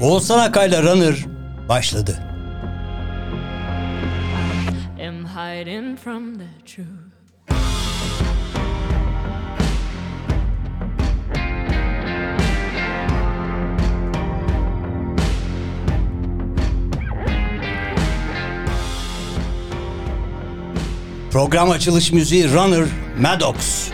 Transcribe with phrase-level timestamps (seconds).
[0.00, 1.14] Oğuzhan Akay'la Runner
[1.68, 2.18] başladı.
[5.08, 7.08] am hiding from the truth.
[21.30, 22.84] Program açılış müziği Runner
[23.20, 23.90] Maddox.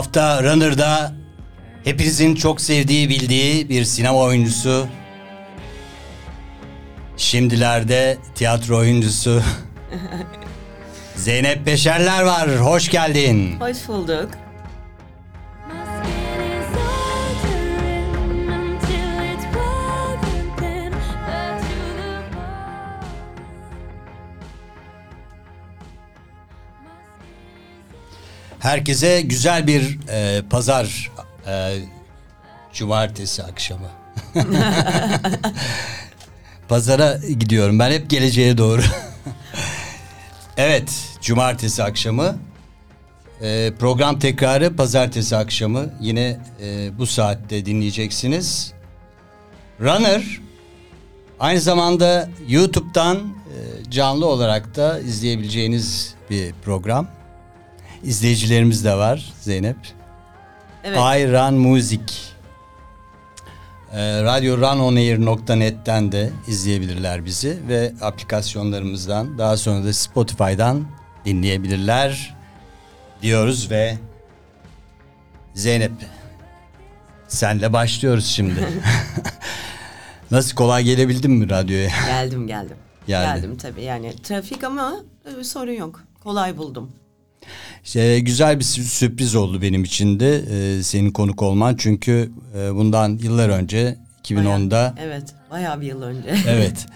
[0.00, 1.12] Hafta Runner'da
[1.84, 4.86] hepinizin çok sevdiği bildiği bir sinema oyuncusu.
[7.16, 9.42] Şimdilerde tiyatro oyuncusu.
[11.16, 12.48] Zeynep Beşerler var.
[12.56, 13.60] Hoş geldin.
[13.60, 14.28] Hoş bulduk.
[28.60, 31.10] Herkese güzel bir e, pazar
[31.46, 31.78] e,
[32.72, 33.88] cumartesi akşamı.
[36.68, 37.78] Pazara gidiyorum.
[37.78, 38.82] Ben hep geleceğe doğru.
[40.56, 42.38] evet, cumartesi akşamı.
[43.42, 45.94] E, program tekrarı pazartesi akşamı.
[46.00, 48.72] Yine e, bu saatte dinleyeceksiniz.
[49.80, 50.40] Runner
[51.40, 57.19] aynı zamanda YouTube'dan e, canlı olarak da izleyebileceğiniz bir program.
[58.04, 59.76] İzleyicilerimiz de var Zeynep.
[60.84, 60.98] Evet.
[60.98, 62.00] I Run Music.
[63.92, 70.84] Ee, RadyoRunOnAir.net'ten de izleyebilirler bizi ve aplikasyonlarımızdan daha sonra da Spotify'dan
[71.24, 72.36] dinleyebilirler
[73.22, 73.98] diyoruz ve
[75.54, 75.92] Zeynep
[77.28, 78.68] senle başlıyoruz şimdi.
[80.30, 81.90] Nasıl kolay gelebildin mi radyoya?
[82.06, 82.76] Geldim geldim.
[83.06, 83.40] Geldi.
[83.40, 84.94] Geldim tabii yani trafik ama
[85.40, 86.04] e, sorun yok.
[86.22, 86.92] Kolay buldum.
[87.84, 90.36] İşte güzel bir sü- sürpriz oldu benim için de
[90.78, 96.02] e, senin konuk olman çünkü e, bundan yıllar önce 2010'da Bayağı- evet bayağı bir yıl
[96.02, 96.28] önce.
[96.48, 96.86] evet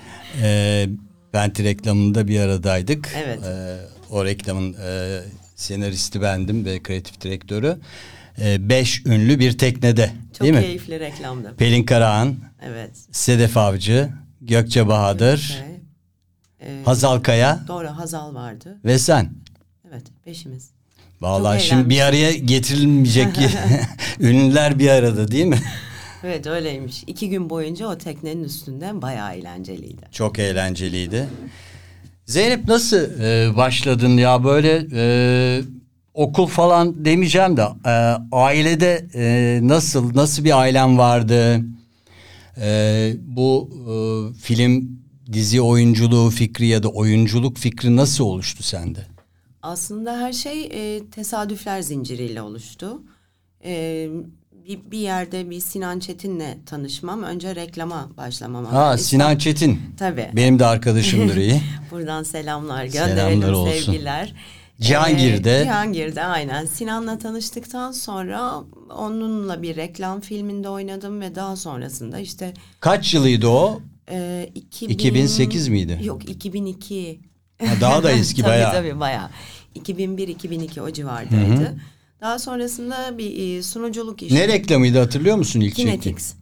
[0.43, 0.87] e,
[1.33, 3.15] Benti reklamında bir aradaydık.
[3.25, 3.43] Evet.
[3.45, 3.77] E,
[4.11, 5.21] o reklamın e,
[5.57, 7.77] senaristi bendim ve kreatif direktörü.
[8.41, 10.61] E, beş ünlü bir teknede Çok değil mi?
[10.61, 11.55] keyifli reklamdı.
[11.57, 12.91] Pelin Karahan, Evet.
[13.13, 14.09] Sedef Avcı,
[14.41, 15.63] Gökçe Bahadır,
[16.61, 18.79] Ve, e, Hazal Kaya Doğru Hazal vardı.
[18.85, 19.31] ve sen.
[19.89, 20.71] Evet beşimiz.
[21.21, 23.29] Vallahi Çok şimdi bir araya getirilmeyecek
[24.21, 25.59] ünlüler bir arada değil mi?
[26.25, 27.05] Evet öyleymiş.
[27.07, 30.03] İki gün boyunca o teknenin üstünde bayağı eğlenceliydi.
[30.13, 31.29] Çok eğlenceliydi.
[32.27, 35.63] Zeynep nasıl e, başladın ya böyle e,
[36.15, 37.91] okul falan demeyeceğim de e,
[38.33, 41.61] ailede e, nasıl nasıl bir ailen vardı?
[42.61, 43.95] E, bu e,
[44.39, 44.89] film
[45.33, 49.14] dizi oyunculuğu fikri ya da oyunculuk fikri nasıl oluştu sende?
[49.65, 53.03] Aslında her şey e, tesadüfler zinciriyle oluştu.
[53.65, 54.09] E,
[54.67, 57.23] bir, bir yerde bir Sinan Çetin'le tanışmam.
[57.23, 58.65] Önce reklama başlamam.
[58.65, 59.81] Ha Sinan Çetin.
[59.99, 60.31] Tabii.
[60.33, 61.61] Benim de arkadaşımdır iyi.
[61.91, 63.73] Buradan selamlar Selamlar gönderelim olsun.
[63.73, 64.35] sevgiler.
[64.81, 65.61] Cihangir'de.
[65.61, 66.67] Ee, Cihangir'de aynen.
[66.67, 68.55] Sinan'la tanıştıktan sonra
[68.97, 73.81] onunla bir reklam filminde oynadım ve daha sonrasında işte Kaç yılıydı o?
[74.11, 76.01] e, 2000, 2008 miydi?
[76.03, 77.21] Yok 2002.
[77.59, 78.73] Ha, daha da eski tabii, bayağı.
[78.73, 79.31] Tabii bayağı.
[79.77, 81.77] 2001-2002 o civardaydı.
[82.21, 84.35] Daha sonrasında bir e, sunuculuk işi.
[84.35, 86.01] Ne reklamıydı hatırlıyor musun ilk çektiğin?
[86.01, 86.35] Kinetics.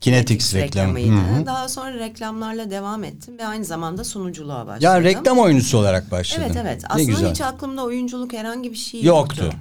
[0.00, 0.98] Kinetics reklamı.
[0.98, 1.28] reklamıydı.
[1.28, 1.46] Hı hı.
[1.46, 4.94] Daha sonra reklamlarla devam ettim ve aynı zamanda sunuculuğa başladım.
[4.94, 6.42] Ya reklam oyuncusu olarak başladın.
[6.46, 6.82] Evet evet.
[6.82, 7.30] Ne Aslında güzel.
[7.30, 9.44] hiç aklımda oyunculuk herhangi bir şey Yoktu.
[9.44, 9.58] yoktu.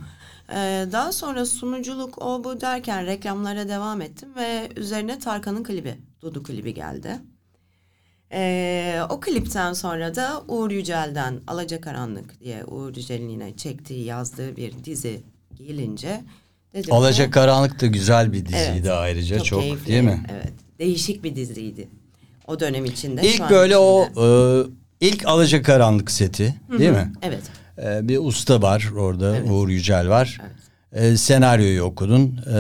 [0.50, 6.44] Ee, daha sonra sunuculuk o bu derken reklamlara devam ettim ve üzerine Tarkan'ın klibi, Dudu
[6.44, 7.20] klibi geldi.
[8.34, 14.74] Ee, o klipten sonra da Uğur Yücel'den Alacakaranlık diye Uğur Yücel'in yine çektiği yazdığı bir
[14.86, 15.22] dizi
[15.58, 16.22] gelince
[16.74, 20.24] dedim Alacakaranlık da güzel bir diziydi Evet, ayrıca çok, keyifli, değil mi?
[20.32, 20.54] Evet.
[20.80, 21.88] Değişik bir diziydi.
[22.48, 23.22] O dönem içinde.
[23.22, 24.66] İlk böyle o içinde.
[25.02, 27.14] e, ilk Alacakaranlık seti değil mi?
[27.22, 27.44] Evet.
[27.78, 30.42] E, bir usta var orada Uğur Yücel var.
[30.94, 32.40] E, senaryoyu okudun.
[32.54, 32.58] E,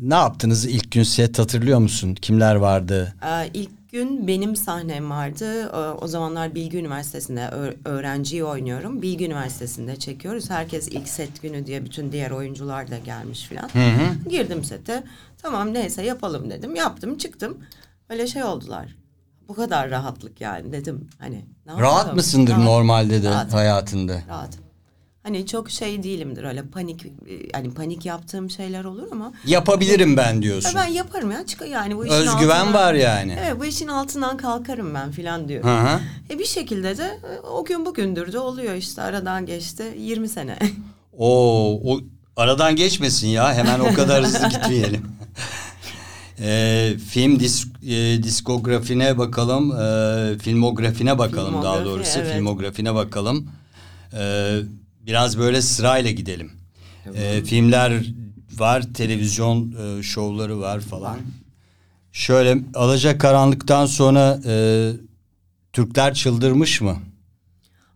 [0.00, 2.14] ne yaptınız ilk gün set hatırlıyor musun?
[2.14, 3.14] Kimler vardı?
[3.26, 5.62] Ee, ilk gün benim sahnem vardı.
[5.72, 7.50] Ee, O zamanlar Bilgi Üniversitesi'nde
[7.84, 9.02] öğrenciyi oynuyorum.
[9.02, 10.50] Bilgi Üniversitesi'nde çekiyoruz.
[10.50, 13.70] Herkes ilk set günü diye bütün diğer oyuncular da gelmiş filan.
[14.30, 15.04] Girdim sete.
[15.42, 16.74] Tamam neyse yapalım dedim.
[16.76, 17.58] Yaptım çıktım.
[18.08, 18.96] Öyle şey oldular.
[19.48, 21.08] Bu kadar rahatlık yani dedim.
[21.18, 22.14] Hani ne Rahat yapalım?
[22.16, 22.64] mısındır Rahat.
[22.64, 23.52] normalde de Rahat.
[23.54, 24.18] hayatında?
[24.28, 24.58] Rahat.
[25.24, 27.06] Hani çok şey değilimdir öyle panik
[27.54, 30.72] yani panik yaptığım şeyler olur ama Yapabilirim ben diyorsun.
[30.76, 33.36] ben yaparım ya çık yani bu işin Özgüven altından- var yani.
[33.40, 35.70] Evet bu işin altından kalkarım ben filan diyorum.
[35.70, 36.00] Hı hı.
[36.30, 40.58] E bir şekilde de e, o gün bugündür de oluyor işte aradan geçti 20 sene.
[41.18, 42.00] Oo, o
[42.36, 43.54] aradan geçmesin ya.
[43.54, 45.06] Hemen o kadar hızlı gitmeyelim.
[46.40, 52.32] Ee, film dis, e, diskografine bakalım, e, filmografine bakalım daha Filmografi, doğrusu evet.
[52.34, 53.48] filmografine bakalım.
[54.18, 54.58] Ee,
[55.06, 56.52] biraz böyle sırayla gidelim.
[57.14, 58.02] Ee, filmler
[58.58, 61.18] var, televizyon e, şovları var falan.
[62.12, 64.90] Şöyle Alacakaranlık'tan sonra e,
[65.72, 66.96] Türkler çıldırmış mı?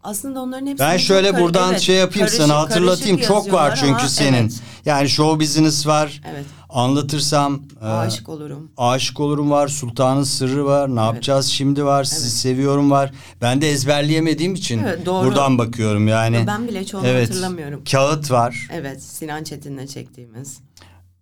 [0.02, 3.16] Aslında onların hepsi Ben şöyle buradan evet, şey yapayım karışık- sana hatırlatayım.
[3.16, 4.42] karışık Çok var çünkü ama senin.
[4.42, 6.20] evet, Yani show business var.
[6.32, 6.44] Evet.
[6.68, 8.70] Anlatırsam e, aşık olurum.
[8.76, 9.68] Aşık olurum var.
[9.68, 10.96] Sultanın sırrı var.
[10.96, 12.04] Ne yapacağız şimdi var.
[12.04, 13.12] Sizi seviyorum var.
[13.42, 15.26] Ben de ezberleyemediğim için Evet, doğru.
[15.26, 16.44] buradan bakıyorum yani.
[16.46, 17.28] Ben bile çoğunu evet.
[17.28, 17.84] hatırlamıyorum.
[17.90, 18.68] Kağıt var.
[18.72, 20.60] Evet Sinan Çetin'le çektiğimiz.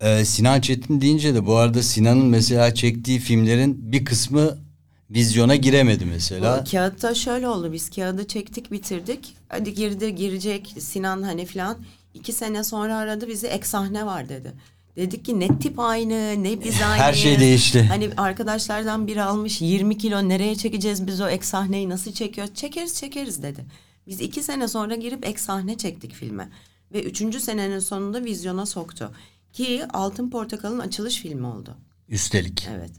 [0.00, 4.58] Ee, Sinan Çetin deyince de bu arada Sinan'ın mesela çektiği filmlerin bir kısmı
[5.10, 6.60] vizyona giremedi mesela.
[6.66, 9.36] Bu kağıtta şöyle oldu biz kağıdı çektik bitirdik.
[9.48, 11.76] Hadi girdi girecek Sinan hani filan.
[12.14, 14.52] İki sene sonra aradı bizi ek sahne var dedi.
[14.96, 17.02] Dedik ki ne tip aynı ne biz aynı.
[17.02, 17.82] Her şey değişti.
[17.82, 22.54] Hani arkadaşlardan biri almış 20 kilo nereye çekeceğiz biz o ek sahneyi nasıl çekiyoruz?
[22.54, 23.64] Çekeriz çekeriz dedi.
[24.06, 26.48] Biz iki sene sonra girip ek sahne çektik filme.
[26.92, 29.10] Ve üçüncü senenin sonunda vizyona soktu.
[29.52, 31.76] Ki Altın Portakal'ın açılış filmi oldu.
[32.08, 32.68] Üstelik.
[32.76, 32.90] Evet.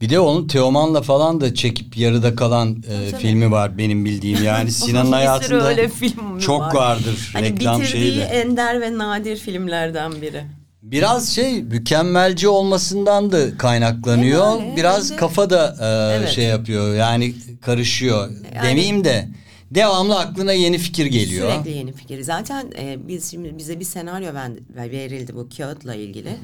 [0.00, 3.20] Bir de onun Teoman'la falan da çekip yarıda kalan e, tabii.
[3.20, 4.42] filmi var benim bildiğim.
[4.44, 6.74] Yani Sinan'ın hayatında öyle film çok var.
[6.74, 8.22] vardır Hani reklam bitirdiği şeyi de.
[8.22, 10.44] ender ve nadir filmlerden biri.
[10.82, 14.60] Biraz şey mükemmelci olmasından da kaynaklanıyor.
[14.62, 16.28] Öyle, Biraz de- kafa da e, Evet.
[16.28, 16.94] şey yapıyor.
[16.94, 18.30] Yani karışıyor.
[18.54, 19.28] Yani- Demeyeyim de
[19.70, 21.52] devamlı aklına yeni fikir geliyor.
[21.52, 22.22] Sürekli yeni fikir.
[22.22, 24.34] Zaten e, biz şimdi bize bir senaryo
[24.76, 26.36] verildi bu kağıtla ilgili.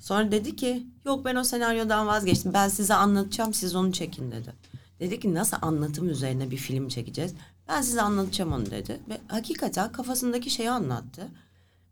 [0.00, 2.54] Sonra dedi ki yok ben o senaryodan vazgeçtim.
[2.54, 4.52] Ben size anlatacağım siz onu çekin dedi.
[5.00, 7.32] Dedi ki nasıl anlatım üzerine bir film çekeceğiz?
[7.68, 9.00] Ben size anlatacağım onu dedi.
[9.08, 11.22] Ve hakikaten kafasındaki şeyi anlattı.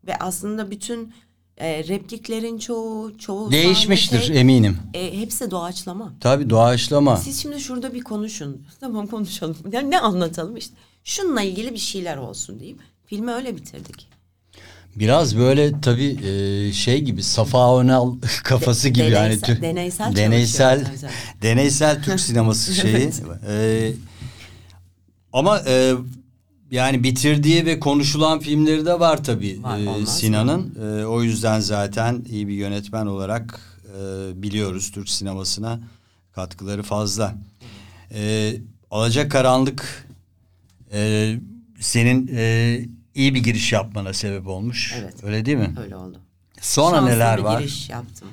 [0.07, 1.13] Ve aslında bütün
[1.59, 4.79] e, repliklerin çoğu, çoğu Değişmiştir sahne şey, eminim.
[4.95, 6.13] e, hepsi doğaçlama.
[6.21, 7.17] Tabii doğaçlama.
[7.17, 8.63] Siz şimdi şurada bir konuşun.
[8.81, 9.57] Tamam konuşalım.
[9.73, 10.75] Yani ne anlatalım işte.
[11.05, 12.79] Şununla ilgili bir şeyler olsun diyeyim.
[13.07, 14.09] Filmi öyle bitirdik.
[14.97, 20.87] Biraz böyle tabii e, şey gibi Safa Önal kafası gibi yani deneysel- tü- deneysel deneysel
[21.43, 22.95] deneysel Türk sineması şeyi.
[22.95, 23.15] Evet.
[23.49, 23.93] E,
[25.33, 25.93] ama e,
[26.75, 29.61] yani bitirdiği ve konuşulan filmleri de var tabii
[30.03, 30.07] e?
[30.07, 30.75] Sinan'ın.
[31.01, 33.61] E, o yüzden zaten iyi bir yönetmen olarak
[33.99, 35.81] e, biliyoruz Türk sinemasına
[36.33, 37.35] katkıları fazla.
[38.15, 38.55] E,
[38.91, 40.09] Alacakaranlık
[40.93, 41.35] e,
[41.81, 42.81] senin e,
[43.15, 44.95] iyi bir giriş yapmana sebep olmuş.
[44.99, 45.15] Evet.
[45.25, 45.75] Öyle değil mi?
[45.83, 46.19] Öyle oldu.
[46.61, 47.61] Sonra Şanslı neler bir var?
[47.61, 48.29] giriş yaptım.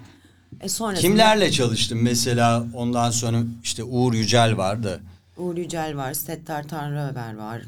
[0.62, 5.02] E sonrasında Kimlerle çalıştın mesela ondan sonra işte Uğur Yücel vardı.
[5.42, 7.62] Uğur Yücel var, Settar Tanrıöver var.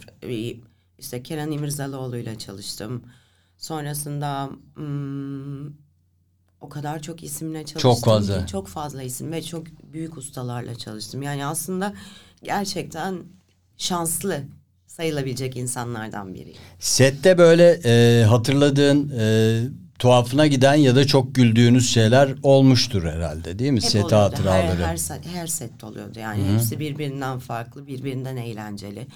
[0.99, 3.03] İşte Kenan İmirzalıoğlu ile çalıştım.
[3.57, 5.67] Sonrasında hmm,
[6.61, 8.45] o kadar çok isimle çalıştım Çok fazla.
[8.45, 11.21] ki çok fazla isim ve çok büyük ustalarla çalıştım.
[11.21, 11.93] Yani aslında
[12.43, 13.23] gerçekten
[13.77, 14.43] şanslı
[14.87, 16.57] sayılabilecek insanlardan biriyim.
[16.79, 19.63] Sette böyle e, hatırladığın e,
[19.99, 23.81] tuhafına giden ya da çok güldüğünüz şeyler olmuştur herhalde değil mi?
[23.81, 24.23] Hep Set oluyordu.
[24.25, 24.81] hatıraları.
[24.81, 26.19] Her, her, set- her sette oluyordu.
[26.19, 29.07] Yani hepsi birbirinden farklı, birbirinden eğlenceli.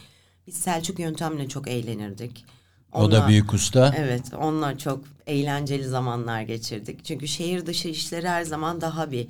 [0.48, 2.46] Biz Selçuk yöntemle çok eğlenirdik.
[2.94, 3.96] O da Onunla- büyük usta.
[3.98, 7.06] Evet, onunla çok eğlenceli zamanlar geçirdik.
[7.06, 9.28] Çünkü şehir dışı işleri her zaman daha bir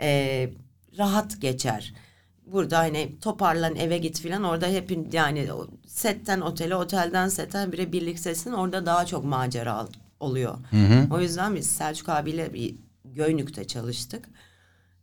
[0.00, 0.50] e,
[0.98, 1.94] rahat geçer.
[2.46, 5.48] Burada hani toparlan eve git filan orada hep yani
[5.86, 8.52] setten otele, otelden sete bire birliktesin.
[8.52, 9.78] Orada daha çok macera
[10.20, 10.54] oluyor.
[11.10, 12.74] O yüzden biz Selçuk abiyle bir
[13.04, 14.28] Göynük'te çalıştık.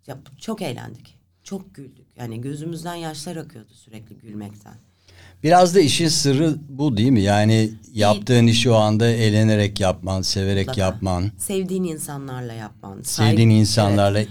[0.07, 1.17] Ya, çok eğlendik.
[1.43, 2.07] çok güldük.
[2.17, 4.73] Yani gözümüzden yaşlar akıyordu sürekli gülmekten.
[5.43, 7.21] Biraz da işin sırrı bu değil mi?
[7.21, 10.81] Yani yaptığın işi o anda eğlenerek yapman, severek Mutlaka.
[10.81, 13.01] yapman, Sevdiğin insanlarla yapman.
[13.01, 14.23] sevdiğin insanlarla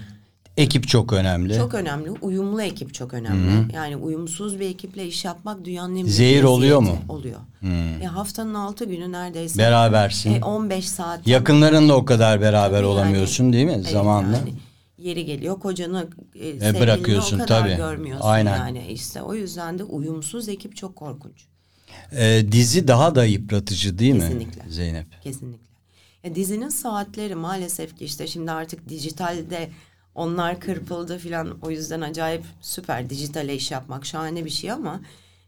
[0.56, 1.56] ekip çok önemli.
[1.56, 2.10] Çok önemli.
[2.10, 3.74] Uyumlu ekip çok önemli.
[3.74, 6.98] Yani uyumsuz bir ekiple iş yapmak dünyanın en büyük Zehir oluyor mu?
[7.08, 7.40] Oluyor.
[8.02, 9.58] E, haftanın altı günü neredeyse.
[9.58, 10.34] Berabersin.
[10.34, 11.26] E, 15 saat.
[11.26, 13.52] Yakınlarınla o kadar beraber Tabii olamıyorsun yani.
[13.52, 14.36] değil mi Evet, zamanla?
[14.36, 14.54] yani
[14.98, 17.76] yeri geliyor kocanı e, sevgilini bırakıyorsun, o kadar tabii.
[17.76, 18.56] görmüyorsun Aynen.
[18.58, 21.44] yani işte o yüzden de uyumsuz ekip çok korkunç
[22.12, 24.62] Ee, dizi daha da yıpratıcı değil mi Kesinlikle.
[24.70, 25.22] Zeynep?
[25.22, 25.66] kesinlikle.
[26.24, 29.70] Ya dizinin saatleri maalesef ki işte şimdi artık dijitalde
[30.16, 35.00] onlar kırpıldı filan o yüzden acayip süper dijitale iş yapmak şahane bir şey ama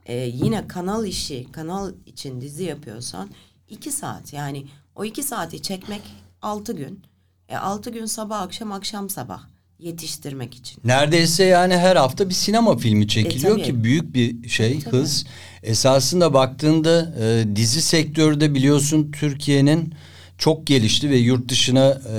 [0.06, 3.30] e, yine kanal işi kanal için dizi yapıyorsan
[3.68, 6.02] iki saat yani o iki saati çekmek
[6.42, 7.02] altı gün
[7.48, 9.42] e, altı gün sabah akşam akşam sabah
[9.78, 10.80] yetiştirmek için.
[10.84, 13.64] Neredeyse yani her hafta bir sinema filmi çekiliyor tabii.
[13.64, 14.96] ki büyük bir şey Tabii.
[14.96, 15.26] hız.
[15.62, 19.94] Esasında baktığında e, dizi sektörü de biliyorsun Türkiye'nin
[20.38, 22.18] çok gelişti ve yurt dışına e,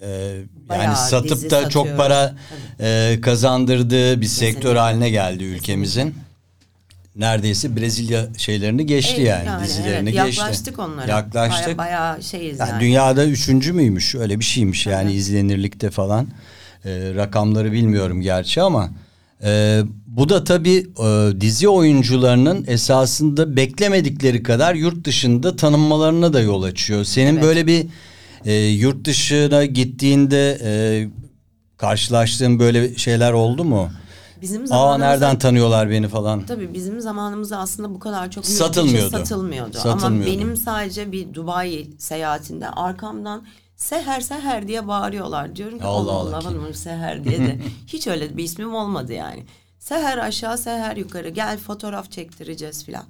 [0.00, 1.96] e, yani Bayağı satıp da çok satıyor.
[1.96, 2.34] para
[2.80, 4.78] e, kazandırdığı bir sektör Kesinlikle.
[4.78, 6.14] haline geldi ülkemizin.
[7.16, 10.40] Neredeyse Brezilya şeylerini geçti Evet, yani, dizilerini evet, geçti.
[10.40, 11.10] Yaklaştık onlara.
[11.10, 11.78] Yaklaştık.
[11.78, 12.80] Baya, bayağı şeyiz Yani yani.
[12.80, 16.26] Dünyada üçüncü müymüş öyle bir şeymiş yani izlenirlikte falan.
[16.84, 18.90] Ee, rakamları bilmiyorum gerçi ama
[19.44, 26.62] e, bu da tabii e, dizi oyuncularının esasında beklemedikleri kadar yurt dışında tanınmalarına da yol
[26.62, 27.04] açıyor.
[27.04, 27.42] Senin Evet.
[27.42, 27.86] böyle bir
[28.44, 30.72] e, yurt dışına gittiğinde e,
[31.76, 33.90] karşılaştığın böyle şeyler oldu mu?
[34.42, 36.46] Bizim Aa nereden tanıyorlar beni falan.
[36.46, 39.10] tabii bizim zamanımızda aslında bu kadar çok Satılmıyordu.
[39.10, 39.76] satılmıyordu.
[39.78, 40.06] Satılmıyordu.
[40.26, 45.56] Ama benim sadece bir Dubai seyahatinde arkamdan seher seher diye bağırıyorlar.
[45.56, 46.48] Diyorum ki Allah Allah Allah?
[46.48, 49.44] Allah seher diye de hiç öyle bir ismim olmadı yani.
[49.78, 53.04] Seher aşağı seher yukarı gel fotoğraf çektireceğiz filan.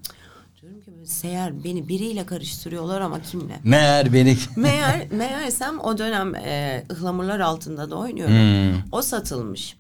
[0.63, 3.61] Diyorum ki seher beni biriyle karıştırıyorlar ama kimle?
[3.65, 8.35] Meğer beni Meğer meğersem o dönem e, ıhlamurlar altında da oynuyorum.
[8.35, 8.83] Hmm.
[8.93, 9.77] O satılmış.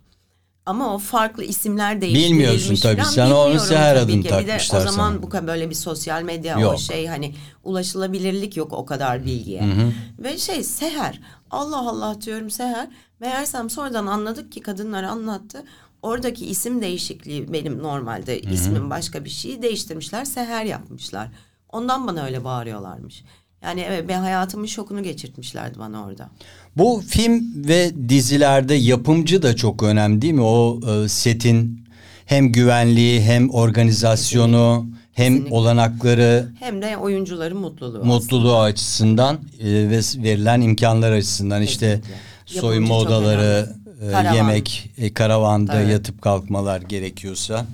[0.67, 2.33] Ama o farklı isimler değiştirilmiş.
[2.33, 3.05] Bilmiyorsun tabii.
[3.05, 4.19] Sen onu Seher adını ki.
[4.19, 5.23] Bir de takmışlar o zaman sana.
[5.23, 6.79] bu kadar böyle bir sosyal medya o Yok.
[6.79, 7.35] şey hani
[7.65, 9.65] ulaşılabilirlik yok o kadar bilgiye.
[10.19, 11.21] Ve şey Seher.
[11.51, 12.89] Allah Allah diyorum Seher.
[13.21, 15.65] Meğersem sonradan anladık ki kadınlar anlattı.
[16.03, 20.25] Oradaki isim değişikliği benim normalde ismim başka bir şeyi değiştirmişler.
[20.25, 21.29] Seher yapmışlar.
[21.69, 23.25] Ondan bana öyle bağırıyorlarmış.
[23.63, 26.31] Yani evet ben hayatımın şokunu geçirtmişlerdi bana orada.
[26.77, 30.43] Bu film ve dizilerde yapımcı da çok önemli değil mi?
[30.43, 31.85] O e, setin
[32.27, 35.55] hem güvenliği hem organizasyonu hem Kesinlikle.
[35.57, 38.05] olanakları Hem de oyuncuların mutluluğu.
[38.05, 42.61] mutluluğu açısından e, ve verilen imkanlar açısından işte Kesinlikle.
[42.61, 43.80] soyunma Yapımcı çok odaları, önemli.
[44.01, 44.35] E, Karavan.
[44.35, 45.91] yemek, e, karavanda Tabii.
[45.91, 47.67] yatıp kalkmalar gerekiyorsa.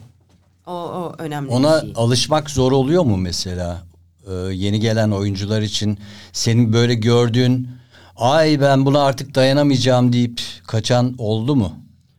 [0.66, 1.92] O, o önemli Ona bir şey.
[1.96, 3.82] alışmak zor oluyor mu mesela?
[4.30, 5.98] Ee, yeni gelen oyuncular için
[6.32, 7.68] senin böyle gördüğün
[8.16, 11.72] ay ben buna artık dayanamayacağım deyip kaçan oldu mu?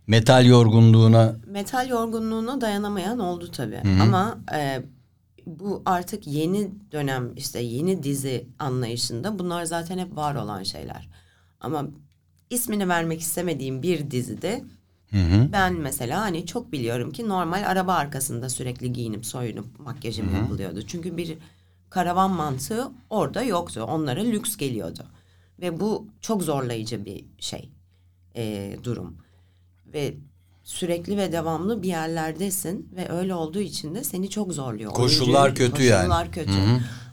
[0.07, 3.81] Metal yorgunluğuna Metal yorgunluğuna dayanamayan oldu tabii.
[4.01, 4.81] Ama e,
[5.45, 11.09] bu artık yeni dönem işte yeni dizi anlayışında bunlar zaten hep var olan şeyler.
[11.61, 11.85] Ama
[12.49, 14.63] ismini vermek istemediğim bir dizide
[15.51, 20.81] ben mesela hani çok biliyorum ki normal araba arkasında sürekli giyinip soyunup makyajım yapılıyordu.
[20.87, 21.37] Çünkü bir
[21.89, 23.83] karavan mantığı orada yoktu.
[23.89, 25.05] Onlara lüks geliyordu.
[25.61, 27.69] Ve bu çok zorlayıcı bir şey
[28.35, 29.17] e, durum.
[29.93, 30.13] Ve
[30.63, 34.91] sürekli ve devamlı bir yerlerdesin ve öyle olduğu için de seni çok zorluyor.
[34.93, 36.01] Koşullar Oyuncuyu- kötü yani.
[36.01, 36.51] Koşullar kötü.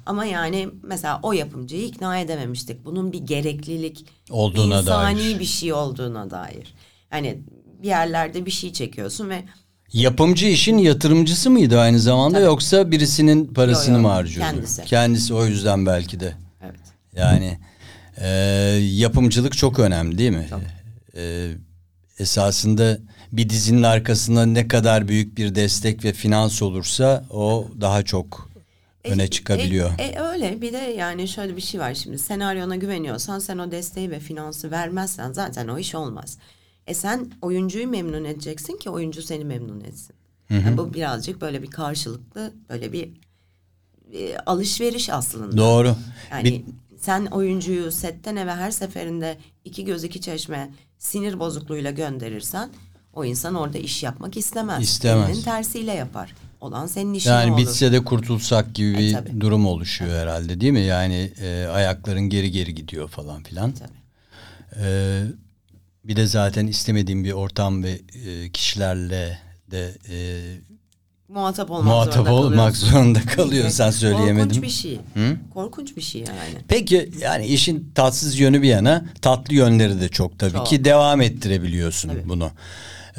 [0.07, 2.85] Ama yani mesela o yapımcıyı ikna edememiştik.
[2.85, 5.39] Bunun bir gereklilik Olduğuna insani dair.
[5.39, 6.75] bir şey olduğuna dair.
[7.13, 7.39] Yani
[7.83, 9.43] bir yerlerde bir şey çekiyorsun ve
[9.93, 14.51] yapımcı işin yatırımcısı mıydı aynı zamanda yoksa birisinin parasını Yo, yo, mı harcıyordu?
[14.53, 14.85] kendisi.
[14.85, 16.35] Kendisi o yüzden belki de.
[16.63, 16.81] evet.
[17.17, 17.59] Yani
[18.21, 18.29] e,
[18.95, 20.47] yapımcılık çok önemli değil mi?
[21.17, 21.51] E,
[22.19, 22.99] esasında
[23.33, 28.51] bir dizinin arkasında ne kadar büyük bir destek ve finans olursa o daha çok
[29.05, 29.91] öne E, çıkabiliyor.
[29.99, 33.71] E, e, öyle bir de yani şöyle bir şey var şimdi senaryona güveniyorsan sen o
[33.71, 36.39] desteği ve finansı vermezsen zaten o iş olmaz.
[36.87, 40.17] E sen oyuncuyu memnun edeceksin ki oyuncu seni memnun etsin.
[40.51, 43.11] Yani bu birazcık böyle bir karşılıklı böyle bir
[44.13, 45.57] e, alışveriş aslında.
[45.57, 45.97] Doğru.
[46.31, 46.63] Yani Bir-
[46.99, 52.71] sen oyuncuyu setten eve her seferinde iki göz iki çeşme sinir bozukluğuyla gönderirsen
[53.13, 54.83] o insan orada iş yapmak istemez.
[54.83, 55.29] İstemez.
[55.31, 56.35] Elinin tersiyle yapar.
[56.65, 57.61] Olan senin işin yani olur.
[57.61, 59.41] bitse de kurtulsak gibi E, bir tabii.
[59.41, 60.81] durum oluşuyor herhalde değil mi?
[60.81, 63.73] Yani e, ayakların geri geri gidiyor falan filan.
[63.73, 63.99] Tabii.
[64.87, 65.23] E,
[66.05, 69.39] Bir de zaten istemediğim bir ortam ve e, kişilerle
[69.71, 70.17] de e,
[71.29, 72.91] Muhatap olmak muhatap zorunda olmak kalıyorsun.
[72.91, 74.63] zorunda kalıyorsan Korkunç söyleyemedim.
[74.63, 75.01] bir şey.
[75.55, 76.65] Korkunç bir şey yani.
[76.69, 80.67] Peki yani işin tatsız yönü bir yana tatlı yönleri de çok tabii Çok.
[80.67, 82.51] ki devam ettirebiliyorsun bunu.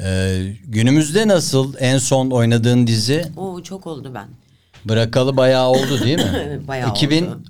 [0.00, 4.28] Ee, günümüzde nasıl en son oynadığın dizi Oo çok oldu ben.
[4.84, 6.60] bırakalı bayağı oldu değil mi?
[6.68, 7.42] Bayağı 2010'da oldu.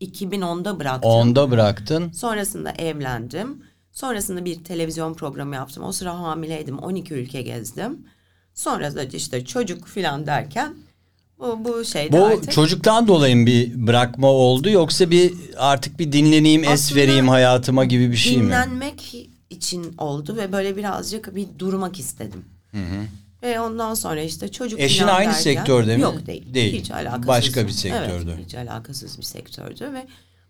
[0.00, 1.50] 2010'da bıraktım.
[1.50, 2.12] bıraktın.
[2.12, 3.62] Sonrasında evlendim.
[3.92, 5.84] Sonrasında bir televizyon programı yaptım.
[5.84, 6.78] O sıra hamileydim.
[6.78, 7.98] 12 ülke gezdim.
[8.54, 10.74] Sonra da işte çocuk falan derken
[11.38, 16.12] bu, bu şeyde Bu artık çocuktan dolayı mı bir bırakma oldu yoksa bir artık bir
[16.12, 18.42] dinleneyim es Aslında vereyim hayatıma gibi bir şey mi?
[18.42, 22.44] dinlenmek için oldu ve böyle birazcık bir durmak istedim.
[23.42, 26.02] Ve ondan sonra işte çocuk Eşin aynı derken- sektörde mi?
[26.02, 26.54] Yok değil.
[26.54, 26.80] Değil.
[26.80, 27.26] Hiç alakasız.
[27.28, 28.30] Başka bir sektördü.
[28.36, 30.06] Evet, hiç alakasız bir sektördü ve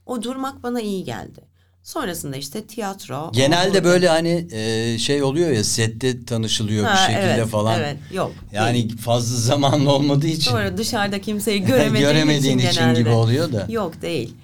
[0.06, 1.40] o durmak bana iyi geldi.
[1.82, 3.30] Sonrasında işte tiyatro.
[3.34, 7.80] Genelde o- böyle hani e, şey oluyor ya sette tanışılıyor Ha, bir şekilde evet, falan.
[7.80, 8.32] Evet yok.
[8.52, 8.96] Yani değil.
[8.96, 10.50] fazla zaman olmadığı için.
[10.50, 12.98] Sonra dışarıda kimseyi göremediğin, Göremediğin için genelde.
[13.00, 13.66] gibi oluyor da.
[13.68, 14.34] Yok değil.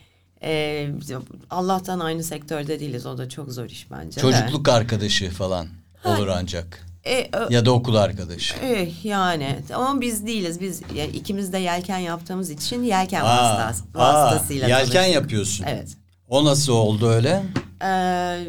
[0.42, 0.88] Ee,
[1.50, 3.06] Allah'tan aynı sektörde değiliz.
[3.06, 4.16] O da çok zor iş bence.
[4.16, 4.20] de.
[4.20, 5.66] Çocukluk arkadaşı falan
[6.04, 6.86] olur ancak.
[7.04, 8.54] E, ö- Ya da okul arkadaşı.
[8.56, 10.60] Eh, yani ama biz değiliz.
[10.60, 15.14] Biz yani ikimiz de yelken yaptığımız için yelken Aa, vasıtası, aa, vasıtasıyla yelken tanıştık.
[15.14, 15.64] yapıyorsun.
[15.68, 15.88] Evet.
[16.28, 17.42] O nasıl oldu öyle?
[17.82, 18.44] Ee,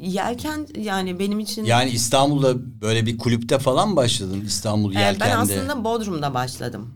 [0.00, 5.20] yelken yani benim için Yani İstanbul'da böyle bir kulüpte falan başladın İstanbul Ee, yelkende?
[5.20, 6.94] ben aslında Bodrum'da başladım.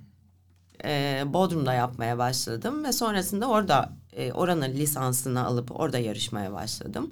[0.84, 7.10] Ee, Bodrum'da yapmaya başladım ve sonrasında orada e, oranın lisansını alıp orada yarışmaya başladım.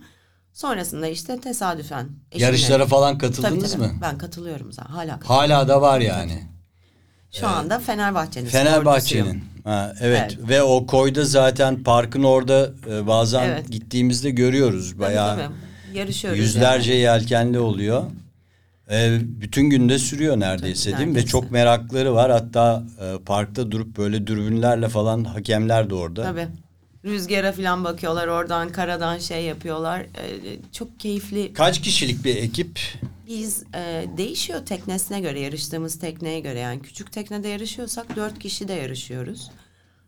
[0.52, 3.82] Sonrasında işte tesadüfen eşimle- Yarışlara falan Tabii, katıldınız tabii.
[3.82, 3.92] mı?
[4.02, 4.90] Ben katılıyorum zaten.
[4.92, 5.50] Hala katılıyorum.
[5.50, 6.42] Hala da var yani.
[7.30, 8.48] Şu anda Fenerbahçe'nin.
[8.48, 9.44] Fenerbahçe'nin.
[9.64, 10.36] Ha, evet.
[10.36, 10.48] Evet.
[10.48, 13.68] ve o koyda zaten parkın orada e, bazen Evet.
[13.70, 15.36] gittiğimizde görüyoruz Tabii, bayağı.
[15.36, 15.54] tabii.
[15.98, 17.20] Yarışıyoruz Yüzlerce yani.
[17.20, 18.02] yelkenli oluyor.
[18.92, 21.16] E, bütün günde sürüyor neredeyse Tabii, değil mi?
[21.16, 22.30] Ve çok merakları var.
[22.30, 26.22] Hatta e, parkta durup böyle dürbünlerle falan hakemler de orada.
[26.22, 26.48] Tabii.
[27.04, 30.00] Rüzgara falan bakıyorlar oradan karadan şey yapıyorlar.
[30.00, 31.52] Ee, çok keyifli.
[31.52, 32.80] Kaç kişilik bir ekip?
[33.28, 38.72] Biz e, değişiyor teknesine göre yarıştığımız tekneye göre yani küçük teknede yarışıyorsak dört kişi de
[38.72, 39.50] yarışıyoruz.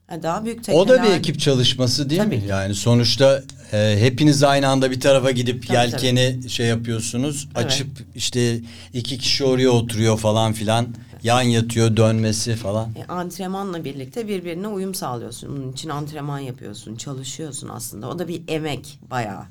[0.06, 0.68] Ha, daha büyük.
[0.68, 2.42] O da bir ekip çalışması değil Tabii mi?
[2.42, 2.48] ki.
[2.48, 7.48] Yani sonuçta e, hepiniz aynı anda bir tarafa gidip Tabii, yelkeni şey yapıyorsunuz.
[7.56, 7.66] Evet.
[7.66, 8.60] Açıp işte
[8.92, 10.86] iki kişi oraya oturuyor falan filan.
[11.22, 12.90] Yan yatıyor dönmesi falan.
[12.96, 15.56] E, antrenmanla birlikte birbirine uyum sağlıyorsun.
[15.56, 18.08] Bunun için antrenman yapıyorsun, çalışıyorsun aslında.
[18.08, 19.44] O da bir emek bayağı.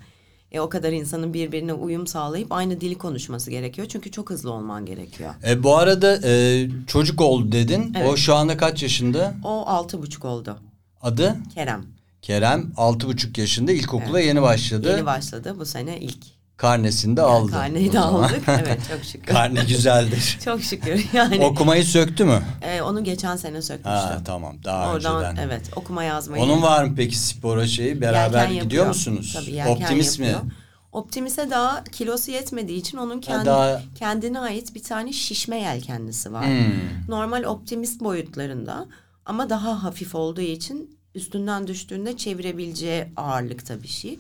[0.54, 3.88] E, o kadar insanın birbirine uyum sağlayıp aynı dili konuşması gerekiyor.
[3.92, 5.34] Çünkü çok hızlı olman gerekiyor.
[5.48, 7.94] E, bu arada e, çocuk oldu dedin.
[7.96, 8.18] O Evet.
[8.18, 9.36] şu anda kaç yaşında?
[9.44, 10.58] O altı buçuk oldu.
[11.02, 11.36] Adı?
[11.54, 11.86] Kerem.
[12.22, 12.72] Kerem.
[12.78, 14.90] Altı buçuk yaşında ilkokula yeni başladı.
[14.92, 16.33] Yeni başladı bu sene ilk.
[16.58, 17.52] Karnesini de aldı.
[17.52, 18.42] Karneyi de aldık.
[18.48, 19.34] Evet çok şükür.
[19.34, 20.40] Karne güzeldir.
[20.46, 21.46] çok şükür yani.
[21.46, 22.42] Okumayı söktü mü?
[22.62, 23.92] E, onu geçen sene sökmüştüm.
[23.94, 25.48] Ha tamam daha Oradan önceden.
[25.48, 26.44] evet okuma yazmayı.
[26.44, 28.02] Onun var mı peki spora şeyi?
[28.02, 28.88] Beraber Yelken gidiyor yapıyor.
[28.88, 29.34] musunuz?
[29.40, 30.44] Tabii yelken Optimist yapıyor.
[30.44, 30.52] mi?
[30.92, 36.46] Optimist'e daha kilosu yetmediği için onun kendi, daha- kendine ait bir tane şişme yelkenlisi var.
[36.46, 36.64] Hmm.
[37.08, 38.86] Normal optimist boyutlarında
[39.26, 44.20] ama daha hafif olduğu için üstünden düştüğünde çevirebileceği ağırlıkta bir şey.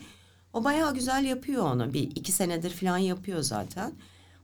[0.54, 1.94] O bayağı güzel yapıyor onu.
[1.94, 3.92] Bir iki senedir falan yapıyor zaten.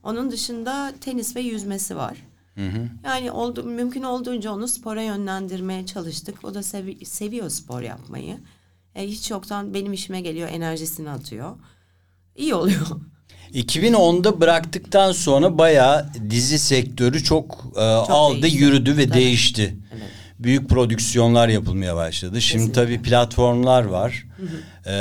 [0.03, 2.17] Onun dışında tenis ve yüzmesi var.
[3.05, 6.45] Yani oldu, mümkün olduğunca onu spora yönlendirmeye çalıştık.
[6.45, 8.37] O da sevi- seviyor spor yapmayı.
[8.95, 11.55] E, hiç yoktan benim işime geliyor, enerjisini atıyor.
[12.35, 12.87] İyi oluyor.
[13.53, 18.63] 2010'da bıraktıktan sonra bayağı dizi sektörü çok, e, aldı, değişti.
[18.63, 19.17] yürüdü ve Tabii.
[19.17, 19.77] değişti.
[19.93, 20.09] Evet.
[20.39, 22.41] Büyük prodüksiyonlar yapılmaya başladı.
[22.41, 22.95] Şimdi Kesinlikle.
[22.97, 24.27] tabii platformlar var.
[24.87, 24.93] E,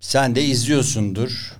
[0.00, 1.52] sen de izliyorsundur.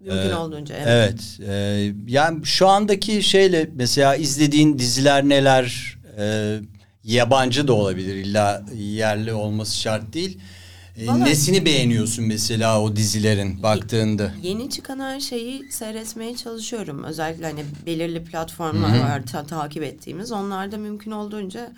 [0.00, 0.74] Mümkün olduğunca.
[0.76, 1.14] Evet.
[1.40, 1.48] Evet.
[1.48, 5.96] e, yani şu andaki şeyle mesela izlediğin diziler neler?
[6.18, 6.56] E,
[7.04, 8.14] yabancı da olabilir.
[8.14, 10.38] illa yerli olması şart değil.
[10.96, 14.32] E, Vallahi- nesini beğeniyorsun mesela o dizilerin baktığında?
[14.42, 17.04] Yeni çıkan her şeyi seyretmeye çalışıyorum.
[17.04, 20.32] Özellikle hani belirli platformlar var ta- takip ettiğimiz.
[20.32, 21.72] Onlarda mümkün olduğunca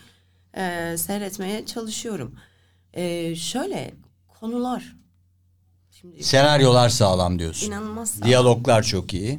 [0.56, 2.34] e, seyretmeye çalışıyorum.
[2.94, 3.90] E, şöyle
[4.40, 4.96] konular.
[6.02, 7.66] Şimdi Senaryolar sağlam diyorsun.
[7.66, 8.22] inanılmaz.
[8.22, 9.38] Diyaloglar çok iyi.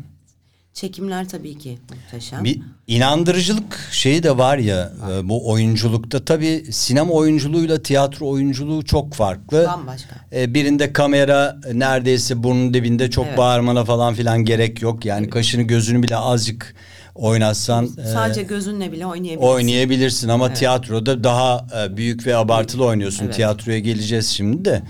[0.74, 2.44] Çekimler tabii ki muhteşem.
[2.44, 9.14] Bir inandırıcılık şeyi de var ya e, bu oyunculukta tabii sinema oyunculuğuyla tiyatro oyunculuğu çok
[9.14, 9.66] farklı.
[9.68, 10.16] Bambaşka.
[10.36, 13.38] E, birinde kamera neredeyse burnun dibinde çok Evet.
[13.38, 15.06] bağırmana falan filan gerek yok.
[15.06, 16.76] Yani kaşını gözünü bile azıcık
[17.16, 19.48] oynatsan e, Sadece gözünle bile oynayabilirsin.
[19.54, 23.26] oynayabilirsin ama tiyatroda daha e, büyük ve abartılı oynuyorsun.
[23.26, 23.36] Evet.
[23.36, 24.84] Tiyatroya geleceğiz şimdi de.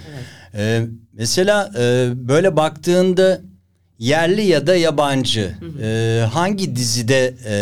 [0.56, 3.42] E, mesela e, böyle baktığında
[4.00, 7.56] yerli ya da yabancı e, hangi dizide e,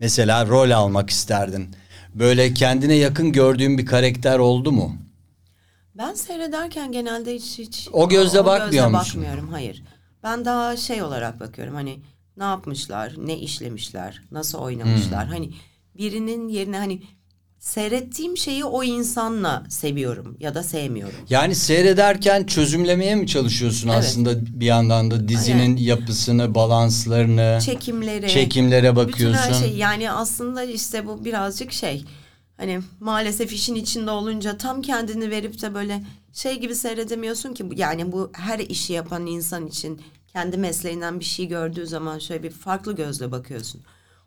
[0.00, 1.68] mesela rol almak isterdin?
[2.14, 4.96] Böyle kendine yakın gördüğün bir karakter oldu mu?
[5.94, 9.22] Ben seyrederken genelde hiç hiç O gözle bakmıyor musun?
[9.22, 9.48] bakmıyorum.
[9.48, 9.82] Hayır.
[10.22, 11.74] Ben daha şey olarak bakıyorum.
[11.74, 12.00] Hani
[12.36, 15.24] ne yapmışlar, ne işlemişler, nasıl oynamışlar.
[15.24, 15.32] Hmm.
[15.32, 15.50] Hani
[15.98, 17.02] birinin yerine hani
[17.62, 21.14] seyrettiğim şeyi o insanla seviyorum ya da sevmiyorum.
[21.28, 23.98] Yani seyrederken çözümlemeye mi çalışıyorsun Evet.
[23.98, 29.38] aslında bir yandan da dizinin yapısını, balanslarını, Çekimlere, çekimlere bütün bakıyorsun?
[29.38, 32.04] her şey yani aslında işte bu birazcık şey.
[32.56, 38.12] Hani maalesef işin içinde olunca tam kendini verip de böyle şey gibi seyredemiyorsun ki yani
[38.12, 42.96] bu her işi yapan insan için kendi mesleğinden bir şey gördüğü zaman şöyle bir farklı
[42.96, 43.82] gözle bakıyorsun.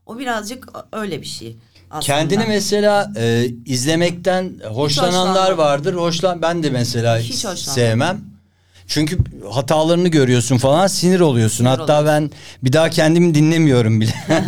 [0.06, 1.58] O birazcık öyle bir şey
[1.92, 2.18] aslında.
[2.20, 5.58] Kendini mesela e, izlemekten hoşlananlar hoşlanmam.
[5.58, 5.94] vardır.
[5.94, 7.56] Hoşlan ben de mesela Hiç hoşlanmam.
[7.76, 8.22] sevmem.
[8.88, 9.18] Çünkü
[9.52, 11.58] hatalarını görüyorsun falan sinir oluyorsun.
[11.58, 12.32] Sinir Hatta ben
[12.64, 14.14] bir daha kendimi dinlemiyorum bile.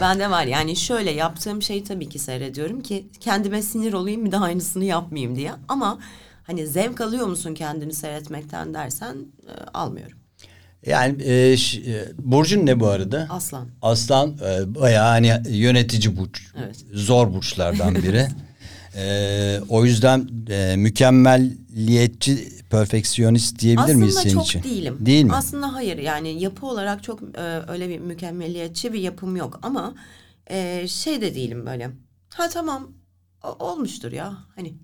[0.00, 4.44] Bende var yani şöyle yaptığım şeyi tabii ki seyrediyorum ki kendime sinir olayım bir daha
[4.44, 5.52] aynısını yapmayayım diye.
[5.68, 5.98] Ama
[6.46, 9.16] hani zevk alıyor musun kendini seyretmekten dersen
[9.48, 10.18] e, almıyorum.
[10.86, 13.26] Yani e, ş- e, burcun ne bu arada?
[13.30, 13.68] Aslan.
[13.82, 16.46] Aslan e, bayağı hani yönetici burç.
[16.58, 16.76] Evet.
[16.92, 18.28] Zor burçlardan biri.
[18.96, 24.62] E, o yüzden e, mükemmelliyetçi, perfeksiyonist diyebilir Aslında miyiz senin çok için?
[24.62, 24.96] değilim.
[25.00, 25.32] Değil mi?
[25.34, 29.94] Aslında hayır yani yapı olarak çok e, öyle bir mükemmeliyetçi bir yapım yok ama
[30.50, 31.90] e, şey de değilim böyle.
[32.34, 32.92] Ha tamam
[33.58, 34.74] olmuştur ya hani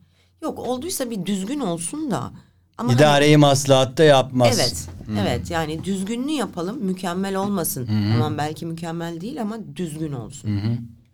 [0.42, 2.32] yok olduysa bir düzgün olsun da.
[2.78, 4.58] Ama hani- İdareyi maslahatta yapmaz.
[4.58, 4.88] Evet,
[5.20, 7.88] evet yani düzgünlüğü yapalım, mükemmel olmasın.
[8.14, 10.50] Aman belki mükemmel değil ama düzgün olsun.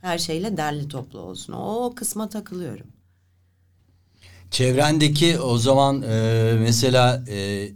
[0.00, 1.52] Her şeyle derli toplu olsun.
[1.52, 2.86] O kısma takılıyorum.
[4.50, 7.68] Çevrendeki o zaman e, mesela e,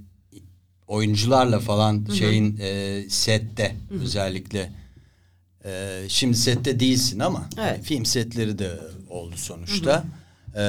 [0.88, 4.72] oyuncularla falan şeyin e, sette özellikle
[5.64, 7.70] e, şimdi sette değilsin ama Evet.
[7.76, 10.04] hani film setleri de oldu sonuçta.
[10.56, 10.62] E,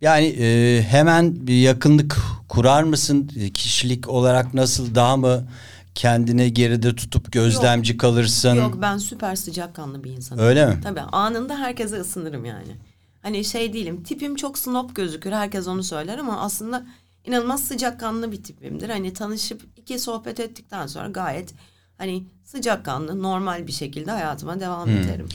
[0.00, 2.16] yani e, hemen bir yakınlık
[2.48, 3.30] kurar mısın?
[3.36, 5.48] E, Kişilik olarak nasıl daha mı
[5.94, 8.54] kendine geride tutup gözlemci kalırsın?
[8.54, 10.44] Yok ben süper sıcakkanlı bir insanım.
[10.44, 10.80] Öyle mi?
[10.82, 12.76] Tabii anında herkese ısınırım yani.
[13.22, 16.86] Hani şey değilim tipim çok snob gözükür herkes onu söyler ama aslında
[17.24, 18.88] inanılmaz sıcakkanlı bir tipimdir.
[18.90, 21.54] Hani tanışıp iki sohbet ettikten sonra gayet
[21.98, 25.26] hani sıcakkanlı normal bir şekilde hayatıma devam ederim.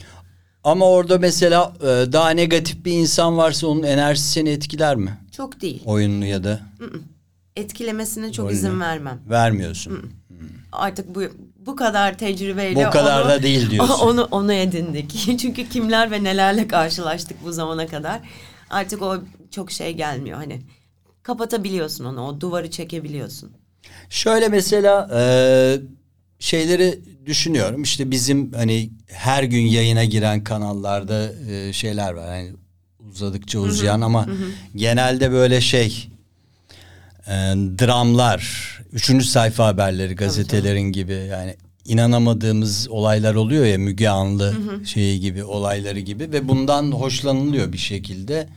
[0.64, 5.18] Ama orada mesela e, daha negatif bir insan varsa onun enerjisi seni etkiler mi?
[5.36, 5.82] Çok değil.
[5.86, 6.60] Oyununu ya da
[7.56, 8.56] Etkilemesine çok Rolünü.
[8.58, 9.20] izin vermem.
[9.30, 10.10] vermiyorsun.
[10.72, 11.22] Artık bu
[11.66, 13.94] bu kadar tecrübeyle Bu kadar onu- da değil diyorsun.
[14.06, 15.10] Onu onu edindik.
[15.38, 18.20] Çünkü kimler ve nelerle karşılaştık bu zamana kadar.
[18.70, 19.16] Artık o
[19.50, 20.62] çok şey gelmiyor hani.
[21.22, 23.52] Kapatabiliyorsun onu, o duvarı çekebiliyorsun.
[24.10, 25.20] Şöyle mesela e,
[26.44, 27.82] şeyleri düşünüyorum.
[27.82, 32.28] İşte bizim hani her gün yayına giren kanallarda e, şeyler var.
[32.28, 32.52] Hani
[33.10, 34.26] uzadıkça uzayan ama
[34.76, 36.08] genelde böyle şey
[37.26, 37.32] e,
[37.78, 38.42] dramlar,
[38.92, 44.54] üçüncü sayfa haberleri gazetelerin gibi yani inanamadığımız olaylar oluyor ya Müge Anlı
[44.86, 48.48] şeyi gibi olayları gibi ve bundan hoşlanılıyor bir şekilde.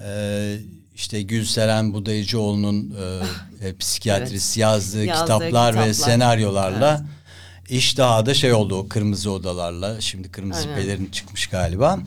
[0.00, 0.56] Ee,
[0.94, 2.96] işte Gülseren Budayıcıoğlu'nun
[3.62, 5.92] e, e, psikiyatrist yazdığı, Yazdığı kitaplar, ve kitaplar.
[5.92, 7.04] senaryolarla
[7.68, 10.00] iş daha da şey oldu o kırmızı odalarla.
[10.00, 10.74] Şimdi kırmızı Aynen.
[10.74, 11.98] pelerin çıkmış galiba.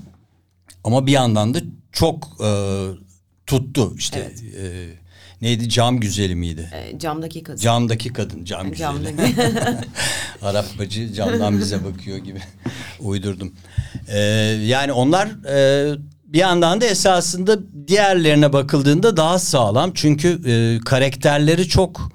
[0.84, 1.60] Ama bir yandan da
[1.92, 2.50] çok e,
[3.46, 4.20] tuttu işte.
[4.20, 4.44] Evet.
[4.60, 4.88] e,
[5.42, 6.70] neydi cam güzeli miydi?
[6.74, 7.62] Ee, camdaki kız.
[7.62, 8.78] Camdaki kadın cam güzeli.
[8.80, 9.36] Camdaki.
[10.42, 12.42] Arap bacı camdan bize bakıyor gibi
[13.00, 13.54] uydurdum.
[14.08, 14.20] Ee,
[14.66, 15.96] yani onlar e,
[16.36, 19.92] bir yandan da esasında diğerlerine bakıldığında daha sağlam.
[19.94, 22.12] Çünkü e, karakterleri çok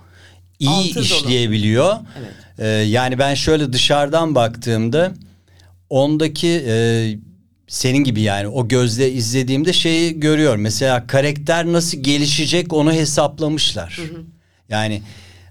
[0.59, 1.05] iyi Altı dolu.
[1.05, 1.97] işleyebiliyor.
[2.19, 2.31] Evet.
[2.59, 5.13] Ee, yani ben şöyle dışarıdan baktığımda
[5.91, 6.75] ondaki e,
[7.69, 10.61] senin gibi yani o gözle izlediğimde şeyi görüyorum.
[10.61, 14.01] Mesela karakter nasıl gelişecek onu hesaplamışlar.
[14.69, 15.03] Yani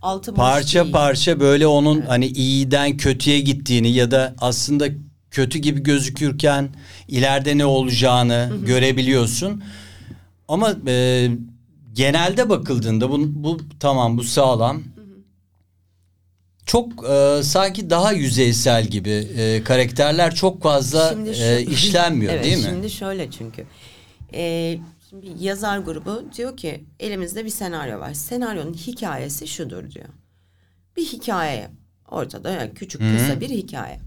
[0.01, 0.93] Altı parça değil.
[0.93, 4.87] parça böyle onun hani iyiden kötüye gittiğini ya da aslında
[5.31, 6.69] kötü gibi gözükürken
[7.07, 9.63] ileride ne olacağını görebiliyorsun.
[10.47, 11.27] Ama e,
[11.93, 14.83] genelde bakıldığında bu, bu tamam bu sağlam.
[16.65, 22.43] Çok e, sanki daha yüzeysel gibi e, karakterler çok fazla Şimdi şu- e, işlenmiyor evet,
[22.43, 22.63] değil mi?
[22.63, 23.65] Şimdi şöyle çünkü.
[24.33, 28.13] Ee, şimdi yazar grubu diyor ki elimizde bir senaryo var.
[28.13, 30.09] Senaryonun hikayesi şudur diyor.
[30.97, 31.69] Bir hikaye
[32.11, 33.99] ortada yani küçük kısa bir hikaye.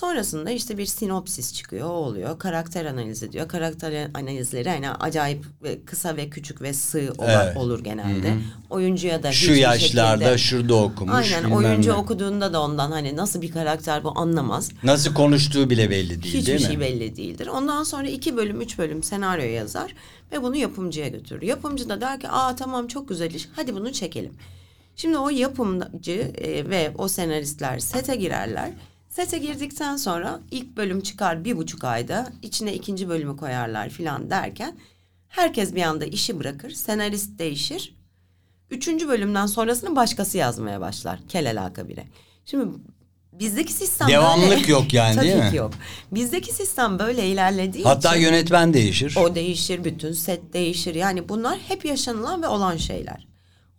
[0.00, 2.38] Sonrasında işte bir sinopsis çıkıyor, o oluyor.
[2.38, 3.48] Karakter analizi diyor.
[3.48, 5.44] Karakter analizleri hani acayip
[5.86, 7.56] kısa ve küçük ve sığ ola- Evet.
[7.56, 8.34] olur genelde.
[8.70, 11.32] Oyuncuya da Şu yaşlarda şekilde- şurada okumuş.
[11.32, 11.94] Aynen oyuncu ne.
[11.94, 14.70] okuduğunda da ondan hani nasıl bir karakter bu anlamaz.
[14.82, 16.66] Nasıl konuştuğu bile belli değil Hiçbir değil mi?
[16.66, 17.46] şey belli değildir.
[17.46, 19.94] Ondan sonra iki bölüm, üç bölüm senaryo yazar
[20.32, 21.42] ve bunu yapımcıya götürür.
[21.42, 24.32] Yapımcı da der ki aa tamam çok güzel iş hadi bunu çekelim.
[24.96, 28.70] Şimdi o yapımcı e, ve o senaristler sete girerler.
[29.16, 34.76] Sete girdikten sonra ilk bölüm çıkar bir buçuk ayda içine ikinci bölümü koyarlar filan derken
[35.28, 36.70] herkes bir anda işi bırakır.
[36.70, 37.96] Senarist değişir.
[38.70, 41.20] Üçüncü bölümden sonrasını başkası yazmaya başlar.
[41.28, 42.04] Kel alaka bire.
[42.44, 42.68] Şimdi
[43.32, 44.70] bizdeki sistem Devamlılık böyle.
[44.72, 45.50] yok yani, Tabii değil mi?
[45.50, 45.72] ki yok.
[46.12, 49.16] Bizdeki sistem böyle ilerlediği Hatta için yönetmen değişir.
[49.16, 50.94] o değişir, bütün set değişir.
[50.94, 53.28] Yani bunlar hep yaşanılan ve olan şeyler.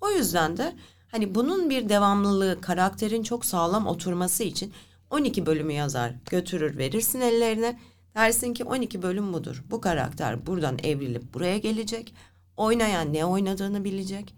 [0.02, 0.76] O yüzden de
[1.08, 4.73] hani bunun bir devamlılığı, karakterin çok sağlam oturması için
[5.12, 7.80] 12 bölümü yazar, götürür, verirsin ellerine.
[8.15, 9.63] Dersin ki 12 bölüm budur.
[9.72, 12.13] Bu karakter buradan evrilip buraya gelecek.
[12.58, 14.34] Oynayan ne oynadığını bilecek.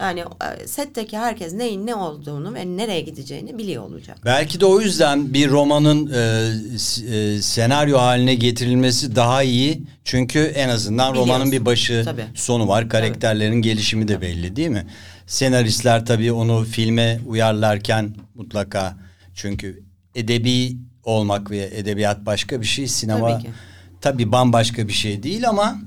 [0.00, 4.18] Yani e, setteki herkes neyin ne olduğunu ve nereye gideceğini biliyor olacak.
[4.24, 6.18] Belki de o yüzden bir romanın e,
[7.16, 9.82] e, senaryo haline getirilmesi daha iyi.
[10.04, 11.52] Çünkü en azından romanın Biliyorsun.
[11.52, 12.24] bir başı Tabii.
[12.34, 12.88] sonu var.
[12.88, 14.86] Karakterlerin gelişimi de belli değil mi?
[15.26, 18.96] Senaristler tabii onu filme uyarlarken mutlaka
[19.34, 19.82] çünkü
[20.14, 22.88] edebi olmak ve edebiyat başka bir şey.
[22.88, 23.50] Sinema Tabii ki.
[24.00, 25.78] tabii bambaşka bir şey değil ama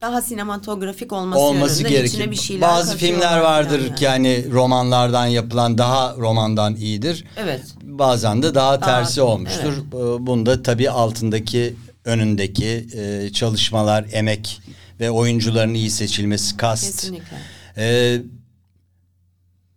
[0.00, 2.30] Daha sinematografik olması, olması gerekir.
[2.30, 7.24] bir şeyler Bazı filmler vardır falan ki hani romanlardan yapılan daha romandan iyidir.
[7.36, 7.62] Evet.
[7.82, 9.72] Bazen de daha, Daha- tersi olmuştur.
[9.78, 14.60] Ee, Bunda tabii altındaki önündeki e, çalışmalar, emek
[15.00, 16.84] ve oyuncuların iyi seçilmesi, kast.
[16.84, 17.36] Kesinlikle.
[17.76, 18.20] Ee,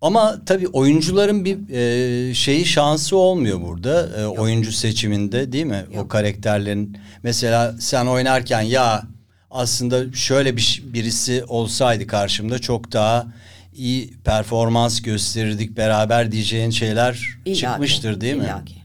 [0.01, 4.09] ama tabii oyuncuların bir e, şeyi şansı olmuyor burada.
[4.21, 5.85] e, oyuncu seçiminde değil mi?
[5.97, 9.03] O karakterlerin mesela sen oynarken ya
[9.51, 13.27] aslında şöyle bir birisi olsaydı karşımda çok daha
[13.73, 18.43] iyi performans gösterirdik beraber diyeceğin şeyler İllaki, çıkmıştır değil mi?
[18.43, 18.75] illaki.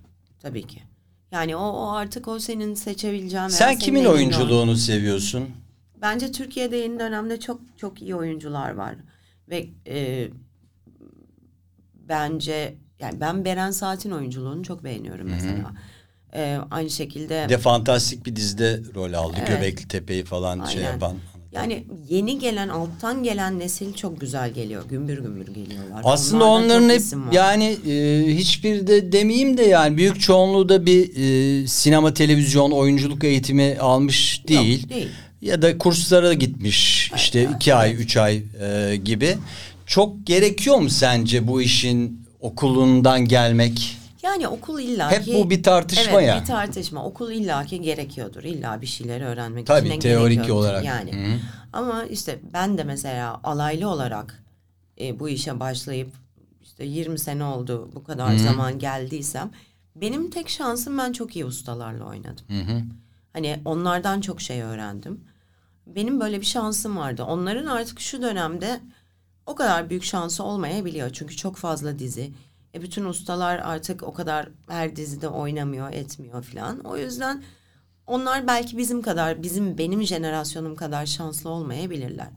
[0.42, 0.83] Tabii ki.
[1.33, 3.48] Yani o, o artık o senin seçebileceğin.
[3.48, 4.18] Sen kimin elinde olan.
[4.18, 5.48] oyunculuğunu seviyorsun?
[6.03, 8.94] Bence Türkiye'de yeni dönemde çok çok iyi oyuncular var
[9.48, 10.29] ve e,
[12.12, 15.72] bence yani ben Beren Saat'in oyunculuğunu çok beğeniyorum mesela.
[16.35, 19.37] E, aynı şekilde Bir de fantastik bir dizide rol aldı.
[19.38, 19.48] Evet.
[19.48, 20.92] Göbekli Tepe'yi falan şey Aynen.
[20.92, 21.16] yapan.
[21.53, 24.83] Yani yeni gelen alttan gelen nesil çok güzel geliyor.
[24.88, 26.01] Gümbür gümbür geliyorlar.
[26.05, 31.11] Aslında Onlardan onların hep yani e, hiçbir de demeyeyim de yani büyük çoğunluğu da bir
[31.16, 34.88] e, sinema televizyon oyunculuk eğitimi almış değil.
[34.88, 35.09] değil.
[35.40, 39.37] Ya da kurslara gitmiş işte iki ay üç ay e, gibi.
[39.92, 43.98] Çok gerekiyor mu sence bu işin okulundan gelmek?
[44.22, 45.16] Yani okul illaki...
[45.16, 46.40] Hep bu bir tartışma evet, ya.
[46.40, 47.05] bir tartışma.
[47.05, 48.42] Okul illaki gerekiyordur.
[48.44, 50.85] İlla bir şeyleri öğrenmek Tabii, için teorik olarak.
[50.85, 51.12] Yani.
[51.12, 51.38] Hı.
[51.72, 54.44] Ama işte ben de mesela alaylı olarak
[55.00, 56.11] e, bu işe başlayıp
[56.62, 59.50] işte 20 sene oldu bu kadar zaman geldiysem
[59.96, 62.44] benim tek şansım ben çok iyi ustalarla oynadım.
[63.33, 65.20] Hani onlardan çok şey öğrendim.
[65.87, 67.24] Benim böyle bir şansım vardı.
[67.24, 68.81] Onların artık şu dönemde
[69.46, 71.11] o kadar büyük şansı olmayabiliyor.
[71.12, 72.33] Çünkü çok fazla dizi.
[72.74, 76.81] E bütün ustalar artık o kadar her dizide oynamıyor, etmiyor falan.
[76.81, 77.42] O yüzden
[78.07, 82.28] onlar belki bizim kadar, bizim benim jenerasyonum kadar şanslı olmayabilirler.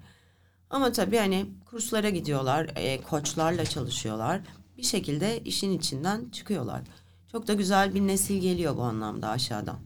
[0.69, 4.41] Ama tabii hani kurslara gidiyorlar, e, koçlarla çalışıyorlar.
[4.77, 6.81] Bir şekilde işin içinden çıkıyorlar.
[7.31, 9.77] Çok da güzel bir nesil geliyor bu anlamda aşağıdan.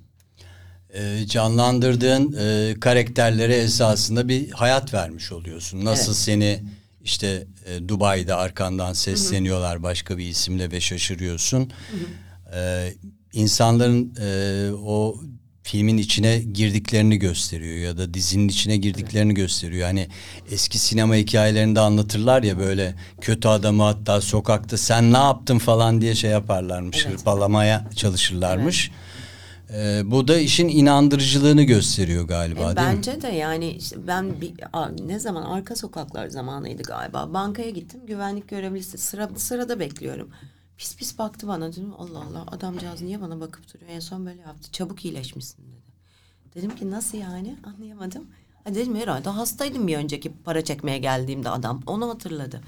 [0.93, 5.85] e, canlandırdığın e, karakterlere esasında bir hayat vermiş oluyorsun.
[5.85, 6.17] Nasıl Evet.
[6.21, 6.63] seni
[7.09, 11.71] işte e, Dubai'de arkandan sesleniyorlar başka bir isimle ve şaşırıyorsun.
[12.55, 12.93] E,
[13.33, 15.21] insanların e, o
[15.63, 19.87] filmin içine girdiklerini gösteriyor ya da dizinin içine girdiklerini gösteriyor.
[19.87, 20.07] Hani
[20.51, 26.15] eski sinema hikayelerinde anlatırlar ya böyle kötü adamı hatta sokakta sen ne yaptın falan diye
[26.15, 27.19] şey yaparlarmış, Evet.
[27.19, 28.91] hırpalamaya çalışırlarmış.
[29.73, 32.95] Ee, bu da işin inandırıcılığını gösteriyor galiba E, değil mi?
[32.97, 34.53] bence de yani işte ben bir,
[35.07, 37.33] ne zaman arka sokaklar zamanıydı galiba.
[37.33, 40.29] Bankaya gittim güvenlik görevlisi sıra, sırada bekliyorum.
[40.77, 43.91] Pis pis baktı bana dedim Allah Allah adamcağız niye bana bakıp duruyor.
[43.91, 45.89] En son böyle yaptı çabuk iyileşmişsin dedi.
[46.55, 48.27] Dedim ki nasıl yani anlayamadım.
[48.63, 52.61] Ha dedim herhalde hastaydım bir önceki para çekmeye geldiğimde adam onu hatırladı.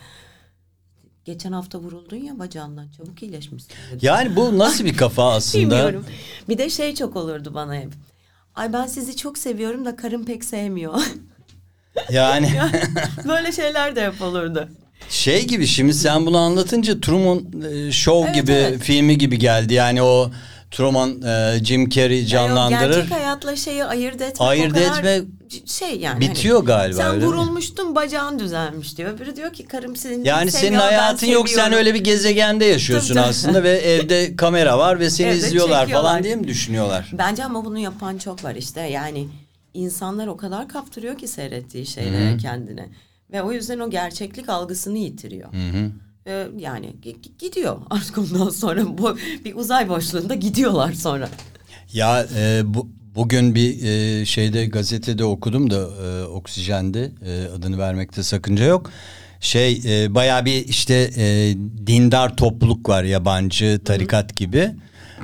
[1.26, 4.06] Geçen hafta vuruldun ya bacağından çabuk iyileşmişsin dedi.
[4.06, 5.64] Yani bu nasıl bir kafa aslında?
[5.64, 6.06] Bilmiyorum.
[6.50, 7.92] Bir de şey çok olurdu bana hep.
[8.56, 10.94] Ay ben sizi çok seviyorum da karım pek sevmiyor.
[12.12, 12.52] Yani
[13.28, 14.70] Böyle şeyler de hep olurdu.
[15.10, 18.82] şey gibi şimdi sen bunu anlatınca Truman e, Show Evet, gibi evet.
[18.82, 19.74] filmi gibi geldi.
[19.74, 20.32] Yani o
[20.72, 22.96] Truman, e, Jim Carrey Yani canlandırır.
[22.96, 25.22] gerçek hayatla şeyi ayırt etmek Ayırt o kadar etme
[25.66, 26.22] şey yani.
[26.22, 27.26] bitiyor hani, galiba, Sen mi?
[27.26, 29.14] vurulmuştun bacağın düzelmiş diyor.
[29.14, 33.08] Öbürü diyor ki karım senin Yani senin seviyor, hayatın yok sen öyle bir gezegende yaşıyorsun
[33.16, 33.30] Tabii, tabii.
[33.30, 36.12] aslında ve evde kamera var ve seni Evde izliyorlar çekiyorlar.
[36.12, 37.10] falan diye mi düşünüyorlar?
[37.14, 39.28] Bence ama bunu yapan çok var işte yani
[39.74, 42.90] insanlar o kadar kaptırıyor ki seyrettiği şeylere kendine.
[43.32, 45.54] Ve o yüzden o gerçeklik algısını yitiriyor.
[45.54, 45.92] Ee, yani
[47.02, 51.30] gi- gi- gidiyor artık ondan sonra bu bir uzay boşluğunda gidiyorlar sonra.
[51.94, 58.24] Ya e, bu, bugün bir e, şeyde gazetede okudum da e, Oksijen'de e, adını vermekte
[58.24, 58.92] sakınca yok.
[59.40, 61.56] Şey e, bayağı bir işte e,
[61.88, 64.72] dindar topluluk var yabancı tarikat gibi.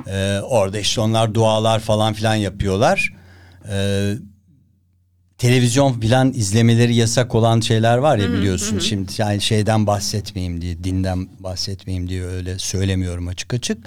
[0.06, 3.12] E, orada işte onlar dualar falan filan yapıyorlar.
[3.72, 4.14] E,
[5.38, 11.28] televizyon filan izlemeleri yasak olan şeyler var ya biliyorsun şimdi yani şeyden bahsetmeyeyim diye dinden
[11.40, 13.78] bahsetmeyeyim diye öyle söylemiyorum açık açık.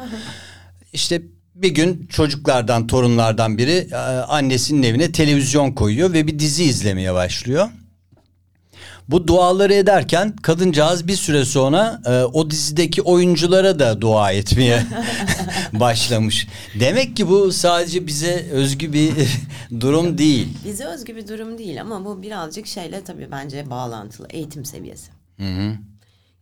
[0.93, 1.21] İşte
[1.55, 7.69] bir gün çocuklardan torunlardan biri e, annesinin evine televizyon koyuyor ve bir dizi izlemeye başlıyor.
[9.09, 14.85] Bu duaları ederken kadıncağız bir süre sonra e, o dizideki oyunculara da dua etmeye
[15.73, 16.47] başlamış.
[16.79, 19.13] Demek ki bu sadece bize özgü bir
[19.79, 20.47] durum değil.
[20.65, 25.11] Bize özgü bir durum değil ama bu birazcık şeyle tabii bence bağlantılı eğitim seviyesi.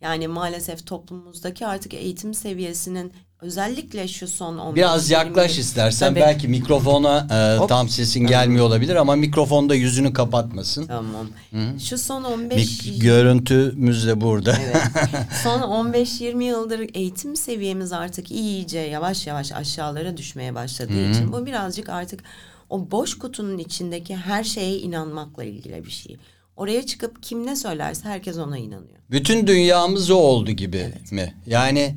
[0.01, 6.09] Yani maalesef toplumumuzdaki artık eğitim seviyesinin özellikle şu son 15 Biraz 20 yaklaş yıl- istersen
[6.09, 6.19] Tabii.
[6.19, 7.69] belki mikrofona e, Hop.
[7.69, 10.87] tam sesin gelmiyor olabilir ama mikrofonda yüzünü kapatmasın.
[10.87, 11.27] Tamam.
[11.79, 14.57] Şu son 15 Mik- görüntümüz de burada.
[14.65, 14.77] Evet.
[15.43, 21.89] Son 15-20 yıldır eğitim seviyemiz artık iyice yavaş yavaş aşağılara düşmeye başladığı için bu birazcık
[21.89, 22.23] artık
[22.69, 26.17] o boş kutunun içindeki her şeye inanmakla ilgili bir şey.
[26.57, 28.99] Oraya çıkıp kim ne söylerse herkes ona inanıyor.
[29.11, 31.33] Bütün dünyamız o oldu gibi mi?
[31.47, 31.95] Yani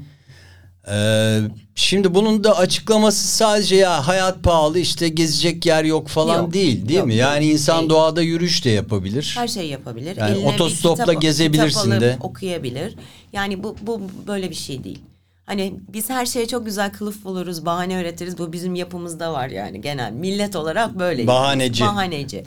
[0.90, 1.38] e,
[1.74, 6.88] şimdi bunun da açıklaması sadece ya hayat pahalı işte gezecek yer yok falan Yok, değil
[6.88, 7.12] değil yok, mi?
[7.16, 7.90] yok, Yani insan değil.
[7.90, 9.32] doğada yürüyüş de yapabilir.
[9.38, 10.16] Her şey yapabilir.
[10.16, 12.16] Yani Eline otostopla kitap- gezebilirsin kitap alıp de.
[12.20, 12.94] okuyabilir.
[13.32, 14.98] Yani bu, bu böyle bir şey değil.
[15.46, 18.38] Hani biz her şeye çok güzel kılıf buluruz, bahane üretiriz.
[18.38, 20.12] Bu bizim yapımızda var yani genel.
[20.12, 21.26] Millet olarak böyle.
[21.26, 21.84] Bahaneci.
[21.84, 22.44] Bahaneci.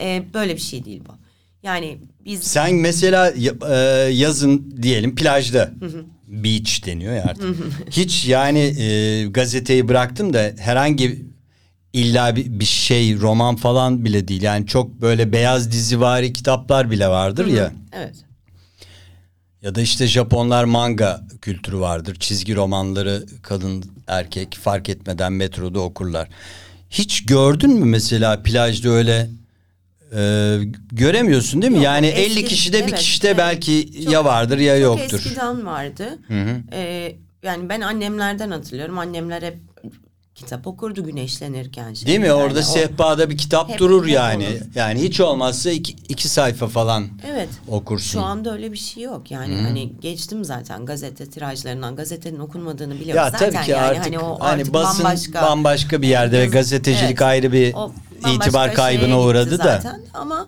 [0.00, 1.12] Ee, böyle bir şey değil bu.
[1.62, 3.32] Yani biz Sen mesela
[3.70, 3.74] e,
[4.12, 5.70] yazın diyelim plajda
[6.26, 7.56] beach deniyor ya artık.
[7.90, 11.24] Hiç yani e, gazeteyi bıraktım da herhangi
[11.92, 14.42] illa bir, bir şey roman falan bile değil.
[14.42, 17.72] Yani çok böyle beyaz dizivari kitaplar bile vardır ya.
[17.92, 18.14] evet.
[19.62, 22.16] Ya da işte Japonlar manga kültürü vardır.
[22.20, 26.28] Çizgi romanları kadın erkek fark etmeden metroda okurlar.
[26.90, 29.30] Hiç gördün mü mesela plajda öyle
[30.16, 30.58] e,
[30.92, 31.76] göremiyorsun değil mi?
[31.76, 33.38] Yok, yani eski- 50 kişide bir evet, kişide evet.
[33.38, 35.18] belki Çok- ya vardır ya Çok yoktur.
[35.18, 36.18] eskiden vardı.
[36.72, 38.98] Ee, yani ben annemlerden hatırlıyorum.
[38.98, 39.58] Annemler hep
[40.34, 41.94] kitap okurdu güneşlenirken.
[41.94, 42.06] şey.
[42.08, 42.26] Değil mi?
[42.26, 44.46] Yani Orada o- sehpada bir kitap Hep- durur hep yani.
[44.46, 44.54] olur.
[44.74, 47.48] Yani hiç olmazsa iki, iki sayfa falan Evet.
[47.68, 48.10] okursun.
[48.20, 49.30] Şu anda öyle bir şey yok.
[49.30, 51.96] Yani hani geçtim zaten gazete tirajlarından.
[51.96, 53.16] Gazetenin okunmadığını biliyoruz.
[53.16, 56.38] Ya zaten tabii ki yani artık hani o hani artık basın bambaşka, bambaşka bir yerde
[56.38, 57.22] ve gazetecilik evet.
[57.22, 57.92] ayrı bir O
[58.32, 59.62] itibar kaybına uğradı da.
[59.64, 60.00] zaten.
[60.14, 60.46] Ama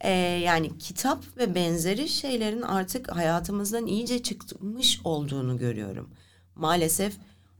[0.00, 0.10] e,
[0.44, 6.08] yani kitap ve benzeri şeylerin artık hayatımızdan iyice çıkmış olduğunu görüyorum.
[6.54, 7.12] Maalesef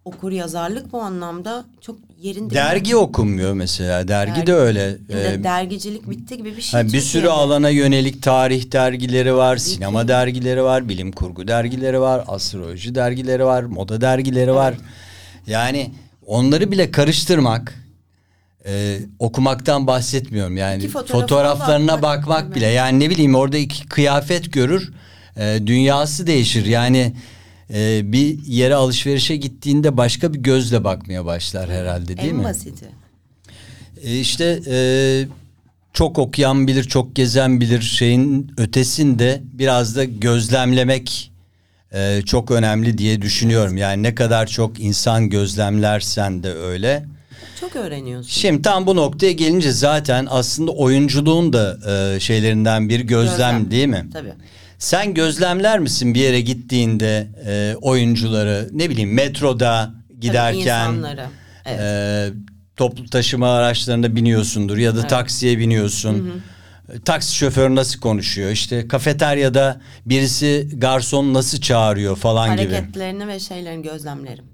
[0.05, 2.55] okur yazarlık bu anlamda çok yerinde.
[2.55, 4.09] Dergi okunmuyor mesela.
[4.09, 4.47] Dergi, Dergi.
[4.47, 4.99] de öyle.
[5.11, 6.81] Ee, dergicilik bitti gibi bir şey.
[6.81, 12.25] Ha, bir sürü alana yönelik tarih dergileri var, sinema dergileri var, bilim kurgu dergileri var,
[12.29, 14.75] astroloji dergileri var, moda dergileri var.
[15.47, 15.91] Yani
[16.27, 17.84] onları bile karıştırmak,
[18.67, 20.57] e, okumaktan bahsetmiyorum.
[20.57, 22.67] Yani fotoğraflarına bakmak, bakmak bile.
[22.67, 24.93] Yani ne bileyim orada iki kıyafet görür,
[25.37, 26.67] e, dünyası değişir.
[26.67, 27.13] Yani
[27.75, 32.45] e, bir yere alışverişe gittiğinde başka bir gözle bakmaya başlar herhalde değil en mi?
[32.45, 32.85] basiti.
[34.03, 34.77] E işte e,
[35.93, 41.33] çok okuyan bilir, çok gezen bilir şeyin ötesinde biraz da gözlemlemek
[41.93, 43.77] e, çok önemli diye düşünüyorum.
[43.77, 47.05] Yani ne kadar çok insan gözlemlersen de öyle.
[47.61, 48.31] Çok öğreniyorsun.
[48.31, 51.79] Şimdi tam bu noktaya gelince zaten aslında oyunculuğun da
[52.15, 53.71] e, şeylerinden bir gözlem, Gözlem.
[53.71, 54.07] değil mi?
[54.13, 54.33] Tabii.
[54.79, 61.27] Sen gözlemler misin bir yere gittiğinde e, oyuncuları ne bileyim metroda giderken insanları.
[61.67, 61.81] Evet.
[61.81, 62.31] e,
[62.77, 66.43] toplu taşıma araçlarına biniyorsundur ya da taksiye biniyorsun.
[66.95, 68.51] E, Taksi şoförü nasıl konuşuyor?
[68.51, 72.73] İşte kafeteryada birisi garson nasıl çağırıyor falan gibi.
[72.75, 74.45] Hareketlerini ve şeylerini gözlemlerim.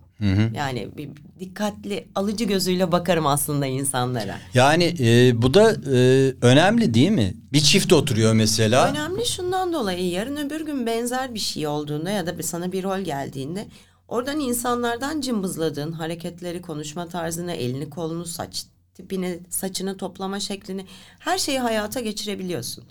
[0.55, 1.11] Yani bir
[1.41, 4.39] dikkatli alıcı gözüyle bakarım aslında insanlara.
[4.55, 5.99] Yani e, bu da e,
[6.43, 7.35] önemli değil mi?
[7.53, 8.91] Bir çift oturuyor mesela.
[8.91, 12.83] Önemli şundan dolayı yarın öbür gün benzer bir şey olduğunda ya da bir sana bir
[12.83, 13.67] rol geldiğinde
[14.11, 20.87] Oradan insanlardan cımbızladığın hareketleri, konuşma tarzını, elini kolunu, saç tipini, saçını toplama şeklini
[21.19, 22.85] her şeyi hayata geçirebiliyorsun.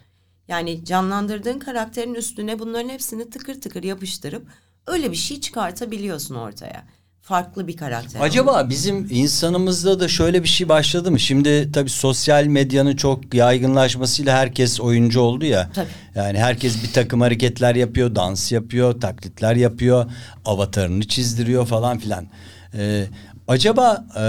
[0.47, 4.47] Yani canlandırdığın karakterin üstüne bunların hepsini tıkır tıkır yapıştırıp
[4.87, 6.87] öyle bir şey çıkartabiliyorsun ortaya.
[7.21, 8.21] Farklı bir karakter.
[8.21, 11.19] Acaba bizim insanımızda da şöyle bir şey başladı mı?
[11.19, 15.69] Şimdi tabii sosyal medyanın çok yaygınlaşmasıyla herkes oyuncu oldu ya.
[15.73, 15.87] Tabii.
[16.15, 20.11] Yani herkes bir takım hareketler yapıyor, dans yapıyor, taklitler yapıyor,
[20.45, 22.27] avatarını çizdiriyor falan filan.
[22.73, 23.05] Ee,
[23.47, 24.23] acaba e,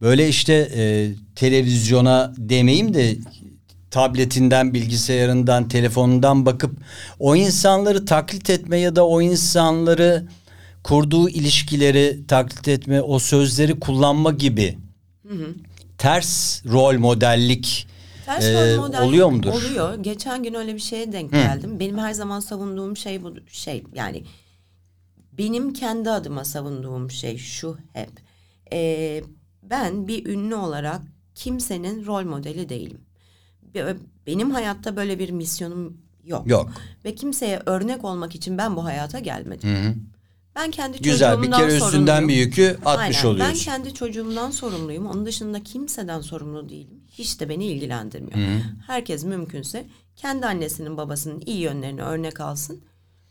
[0.00, 3.16] böyle işte e, televizyona demeyeyim de
[3.90, 6.78] tabletinden, bilgisayarından, telefonundan bakıp
[7.18, 10.26] o insanları taklit etme ya da o insanları
[10.86, 14.78] kurduğu ilişkileri taklit etme, o sözleri kullanma gibi
[15.98, 17.88] ters rol modellik
[18.26, 19.52] Ters e, rol model oluyor mudur?
[19.52, 19.94] Oluyor.
[19.94, 21.80] Geçen gün öyle bir şeye denk geldim.
[21.80, 24.24] Benim her zaman savunduğum şey bu şey yani
[25.38, 28.10] benim kendi adıma savunduğum şey şu hep.
[28.72, 29.22] Ee,
[29.62, 31.00] ben bir ünlü olarak
[31.34, 33.00] kimsenin rol modeli değilim.
[33.74, 36.46] Be- Benim hayatta böyle bir misyonum yok.
[36.46, 36.72] Yok.
[37.04, 39.68] Ve kimseye örnek olmak için ben bu hayata gelmedim.
[40.56, 42.28] Ben kendi Güzel bir çocuğumdan kere üstünden sorumluyum.
[42.28, 43.28] bir yükü atmış Aynen.
[43.28, 43.54] oluyorsun.
[43.54, 45.06] Ben kendi çocuğumdan sorumluyum.
[45.06, 47.00] Onun dışında kimseden sorumlu değilim.
[47.12, 48.38] Hiç de beni ilgilendirmiyor.
[48.86, 49.84] Herkes mümkünse
[50.16, 52.80] kendi annesinin babasının iyi yönlerini örnek alsın.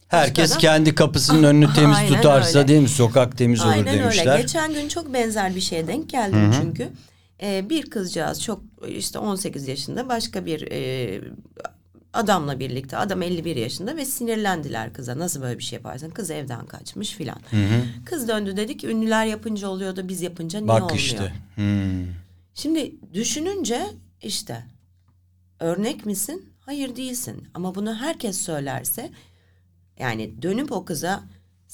[0.08, 2.68] Herkes Başka kendi kapısının önünü temiz Aynen tutarsa öyle.
[2.68, 2.90] değil mi?
[2.90, 4.32] Sokak temiz olur Aynen demişler.
[4.34, 4.42] öyle.
[4.42, 6.90] Geçen gün çok benzer bir şeye denk geldim çünkü.
[7.44, 11.22] Ee, bir kızcağız çok işte 18 yaşında başka bir e,
[12.18, 12.98] adamla birlikte.
[12.98, 15.20] Adam 51 yaşında ve sinirlendiler kıza.
[15.20, 16.10] Nasıl böyle bir şey yaparsın?
[16.10, 17.38] Kız evden kaçmış filan.
[18.06, 20.98] Kız döndü dedi ki ünlüler yapınca oluyordu biz yapınca niye Bak olmuyor?
[20.98, 21.34] işte.
[21.56, 22.06] Hmm.
[22.54, 23.86] Şimdi düşününce
[24.22, 24.64] işte
[25.60, 26.50] örnek misin?
[26.60, 27.48] Hayır değilsin.
[27.54, 29.12] Ama bunu herkes söylerse
[30.00, 31.24] yani dönüp o kıza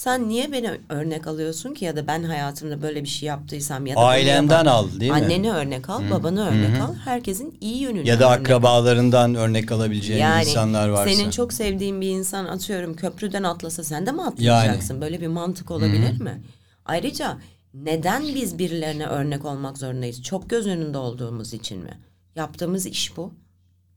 [0.02, 3.96] sen niye beni örnek alıyorsun ki ya da ben hayatımda böyle bir şey yaptıysam ya
[3.96, 5.18] da yapan- al, değil mi?
[5.18, 6.96] Anneni örnek al, babanı örnek al.
[6.96, 8.42] Herkesin iyi yönünü Ya da örnek al.
[8.42, 11.14] akrabalarından örnek alabileceğin Yani insanlar varsa.
[11.16, 15.02] senin çok sevdiğin bir insan atıyorum köprüden atlasa sen de mi atlayacaksın?
[15.02, 16.42] Böyle bir mantık olabilir mi?
[16.86, 17.38] Ayrıca
[17.74, 20.24] neden biz birilerine örnek olmak zorundayız?
[20.24, 22.00] Çok göz önünde olduğumuz için mi?
[22.36, 23.34] Yaptığımız iş bu.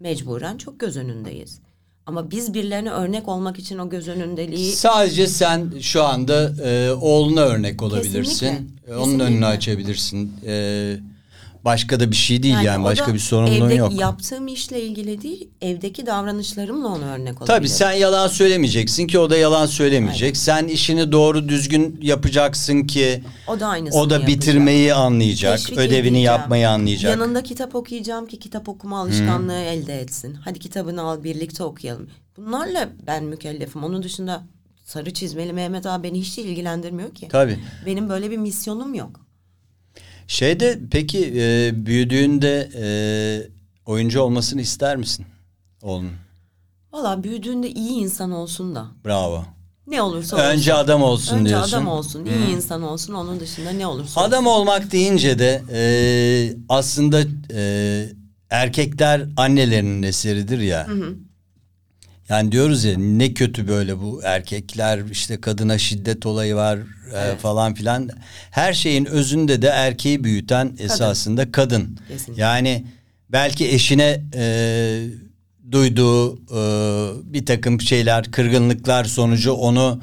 [0.00, 1.60] Mecburen çok göz önündeyiz.
[2.06, 7.40] Ama biz birilerine örnek olmak için o göz önündeliği Sadece sen şu anda e, oğluna
[7.40, 8.46] örnek olabilirsin.
[8.46, 9.24] Kesinlikle, E, Onun kesinlikle.
[9.24, 10.32] önünü açabilirsin.
[10.46, 10.96] E,
[11.64, 14.00] başka da bir şey değil yani, o başka bir sorumluluğun evde yok.
[14.00, 17.46] Yaptığım işle ilgili değil, evdeki davranışlarımla ona örnek olabilirim.
[17.46, 20.36] Tabii sen yalan söylemeyeceksin ki o da yalan söylemeyecek.
[20.36, 24.28] Sen işini doğru düzgün yapacaksın ki O da aynısını o da yapacak.
[24.28, 26.24] bitirmeyi anlayacak, Teşvik ödevini edeceğim.
[26.24, 27.10] yapmayı anlayacak.
[27.10, 30.34] Yanında kitap okuyacağım ki kitap okuma alışkanlığı elde etsin.
[30.34, 32.08] Hadi kitabını al birlikte okuyalım.
[32.36, 33.84] Bunlarla ben mükellefim.
[33.84, 34.42] Onun dışında
[34.84, 37.28] sarı çizmeli Mehmet abi beni hiç ilgilendirmiyor ki.
[37.28, 37.58] Tabii.
[37.86, 39.20] Benim böyle bir misyonum yok.
[40.28, 42.86] Şeyde peki e, büyüdüğünde e,
[43.86, 45.26] oyuncu olmasını ister misin
[45.82, 46.10] oğlun?
[46.92, 48.86] Valla büyüdüğünde iyi insan olsun da.
[49.04, 49.44] Bravo.
[49.86, 50.46] Ne olursa olsun.
[50.46, 51.76] Önce adam olsun Önce diyorsun.
[51.76, 53.14] adam olsun, iyi insan olsun.
[53.14, 54.60] Onun dışında ne olursa Adam olsun.
[54.60, 55.82] olmak deyince de e,
[56.68, 57.22] aslında
[57.54, 58.06] e,
[58.50, 60.86] erkekler annelerinin eseridir ya.
[62.28, 66.78] Yani diyoruz ya ne kötü böyle bu erkekler işte kadına şiddet olayı var
[67.14, 68.10] e, falan filan.
[68.50, 71.98] Her şeyin özünde de erkeği büyüten esasında kadın.
[72.08, 72.42] Kesinlikle.
[72.42, 72.84] Yani
[73.32, 75.06] belki eşine e,
[75.72, 76.62] duyduğu e,
[77.32, 80.00] bir takım şeyler, kırgınlıklar sonucu onu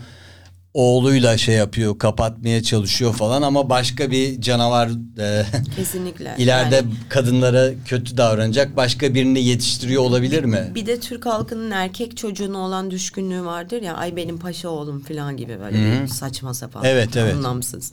[0.73, 5.45] oğluyla şey yapıyor, kapatmaya çalışıyor falan ama başka bir canavar e,
[5.75, 6.35] Kesinlikle.
[6.37, 10.71] ileride Yani- kadınlara kötü davranacak başka birini yetiştiriyor olabilir mi?
[10.75, 15.37] Bir de Türk halkının erkek çocuğuna olan düşkünlüğü vardır ya ay benim paşa oğlum falan
[15.37, 17.33] gibi böyle bir saçma sapan Evet, evet.
[17.35, 17.91] anlamsız.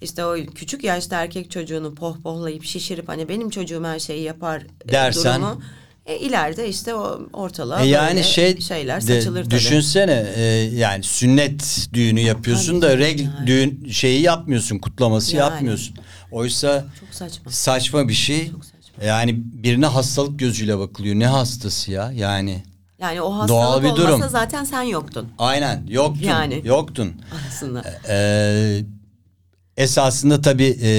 [0.00, 4.92] İşte o küçük yaşta erkek çocuğunu pohpohlayıp şişirip hani benim çocuğum her şeyi yapar e,
[4.92, 5.60] Dersen- durumu
[6.06, 9.54] e, ileride işte o ortalığa E yani şey şeyler de, saçılır tabii.
[9.54, 10.42] düşünsene e,
[10.74, 15.52] yani sünnet düğünü yapıyorsun da regl düğün şeyi yapmıyorsun kutlaması Yani.
[15.52, 15.96] yapmıyorsun.
[16.32, 17.50] Oysa Çok saçma.
[17.50, 18.50] saçma bir şey.
[18.50, 19.04] Çok saçma.
[19.04, 21.14] Yani birine hastalık gözüyle bakılıyor.
[21.14, 22.12] Ne hastası ya?
[22.12, 22.62] Yani
[23.00, 24.28] Yani o hastalık Doğal bir olmasa durum.
[24.30, 26.22] zaten sen yoktun aynen yoktun.
[26.28, 26.62] Yani.
[26.64, 27.12] Yoktun.
[27.48, 27.84] aslında.
[28.08, 28.80] Ee,
[29.76, 30.90] esasında tabii e,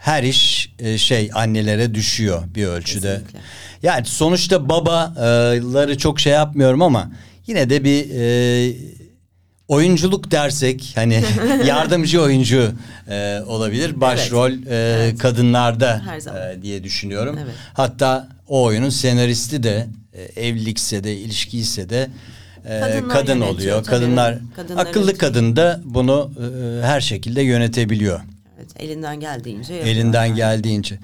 [0.00, 3.14] her iş e, şey annelere düşüyor bir ölçüde.
[3.14, 3.38] Kesinlikle.
[3.82, 7.10] Yani sonuçta babaları çok şey yapmıyorum ama
[7.46, 8.76] yine de bir e,
[9.68, 11.24] oyunculuk dersek hani
[11.66, 12.72] yardımcı oyuncu
[13.10, 14.00] e, olabilir.
[14.00, 16.50] Başrol e, kadınlarda Her zaman.
[16.50, 17.38] e, diye düşünüyorum.
[17.44, 17.54] Evet.
[17.74, 22.10] Hatta o oyunun senaristi de e, evlilikse de ilişkiyse de
[22.64, 23.84] e, Kadınlar kadın oluyor.
[23.84, 24.38] Kadınlar
[24.76, 26.30] akıllı kadın da bunu
[26.82, 28.20] e, her şekilde yönetebiliyor.
[28.60, 29.94] Evet, elinden geldiğince yapıyor.
[29.94, 30.98] Elinden geldiğince.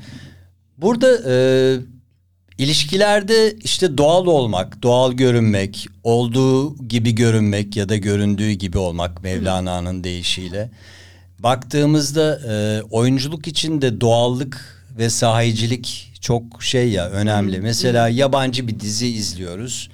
[0.79, 1.37] Burada e,
[2.59, 10.05] ilişkilerde işte doğal olmak, doğal görünmek, olduğu gibi görünmek ya da göründüğü gibi olmak Mevlana'nın
[10.05, 10.71] deyişiyle.
[11.39, 17.61] Baktığımızda e, oyunculuk için de doğallık ve sahicilik çok şey ya önemli.
[17.61, 19.91] Mesela yabancı bir dizi izliyoruz.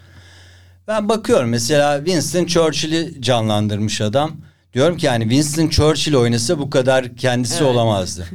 [0.88, 4.36] Ben bakıyorum mesela Winston Churchill'i canlandırmış adam.
[4.74, 7.66] Diyorum ki yani Winston Churchill oynasa bu kadar kendisi Evet.
[7.74, 8.26] olamazdı.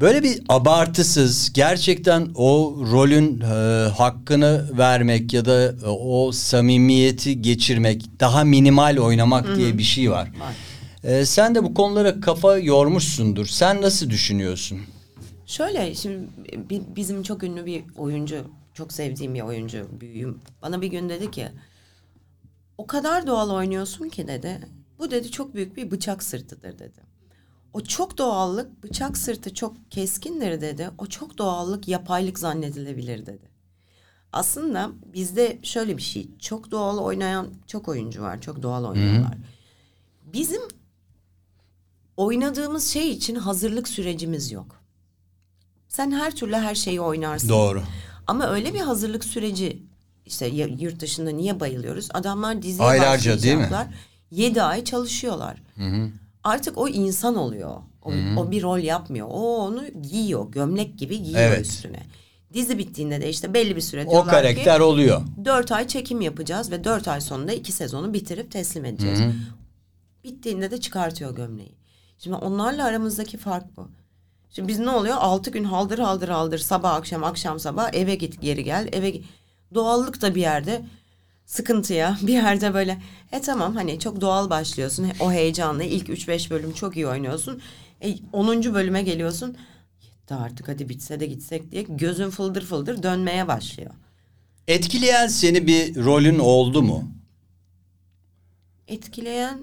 [0.00, 3.44] Böyle bir abartısız gerçekten o rolün e,
[3.88, 10.30] hakkını vermek ya da e, o samimiyeti geçirmek daha minimal oynamak diye bir şey var.
[11.04, 13.46] E, sen de bu konulara kafa yormuşsundur.
[13.46, 14.78] Sen nasıl düşünüyorsun?
[15.46, 16.28] Şöyle şimdi
[16.70, 18.36] bi- bizim çok ünlü bir oyuncu,
[18.74, 20.38] çok sevdiğim bir oyuncu, büyüğüm.
[20.62, 21.48] Bana bir gün dedi ki
[22.78, 24.60] o kadar doğal oynuyorsun ki dedi.
[24.98, 27.00] Bu dedi çok büyük bir bıçak sırtıdır dedi.
[27.72, 30.90] O çok doğallık bıçak sırtı çok keskindir dedi.
[30.98, 33.50] O çok doğallık yapaylık zannedilebilir dedi.
[34.32, 36.28] Aslında bizde şöyle bir şey.
[36.38, 38.40] Çok doğal oynayan çok oyuncu var.
[38.40, 39.34] Çok doğal oynuyorlar.
[40.32, 40.62] Bizim
[42.16, 44.80] oynadığımız şey için hazırlık sürecimiz yok.
[45.88, 47.48] Sen her türlü her şeyi oynarsın.
[47.48, 47.82] Doğru.
[48.26, 49.82] Ama öyle bir hazırlık süreci
[50.26, 50.46] işte
[50.78, 52.08] yurt dışında niye bayılıyoruz?
[52.14, 53.68] Adamlar diziye Aylarca, değil mi?
[54.34, 54.44] Başlayacaklar.
[54.50, 55.62] Yedi ay çalışıyorlar.
[56.44, 57.76] Artık o insan oluyor.
[58.02, 59.26] O, o bir rol yapmıyor.
[59.30, 60.52] O onu giyiyor.
[60.52, 61.66] Gömlek gibi giyiyor Evet.
[61.66, 62.02] üstüne.
[62.52, 65.22] Dizi bittiğinde de işte belli bir süre O karakter ki oluyor.
[65.44, 69.20] dört ay çekim yapacağız ve dört ay sonunda iki sezonu bitirip teslim edeceğiz.
[70.24, 71.74] Bittiğinde de çıkartıyor gömleği.
[72.18, 73.88] Şimdi onlarla aramızdaki fark bu.
[74.50, 75.16] Şimdi biz ne oluyor?
[75.18, 79.22] Altı gün haldır haldır haldır sabah akşam akşam sabah eve git geri gel eve gi-
[79.74, 80.84] Doğallık da bir yerde
[81.46, 82.98] sıkıntıya bir yerde böyle
[83.32, 87.62] e tamam hani çok doğal başlıyorsun o heyecanla ilk 3-5 bölüm çok iyi oynuyorsun.
[88.02, 88.74] E, 10.
[88.74, 89.56] bölüme geliyorsun
[90.02, 93.90] yetti artık hadi bitse de gitsek diye gözün fıldır fıldır dönmeye başlıyor.
[94.68, 97.10] Etkileyen seni bir rolün oldu mu?
[98.88, 99.58] Etkileyen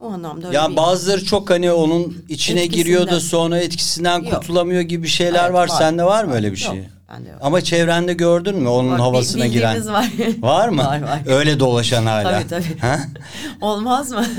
[0.00, 2.68] o anlamda öyle Ya bir- bazıları çok hani onun içine Etkisinden.
[2.84, 4.32] giriyor da sonra etkisinden Yok.
[4.34, 5.68] kurtulamıyor gibi şeyler Evet, var.
[5.68, 5.78] var.
[5.78, 6.84] Sende var mı öyle bir Yok, şey?
[7.08, 7.38] Bende yok.
[7.42, 9.86] Ama çevrende gördün mü onun bi- havasına giren?
[9.86, 10.10] var.
[10.38, 10.82] Var mı?
[10.84, 11.20] Var, var.
[11.26, 12.30] Öyle dolaşan hala.
[12.32, 12.78] Tabii tabii.
[12.78, 12.98] Ha?
[13.60, 14.26] Olmaz mı?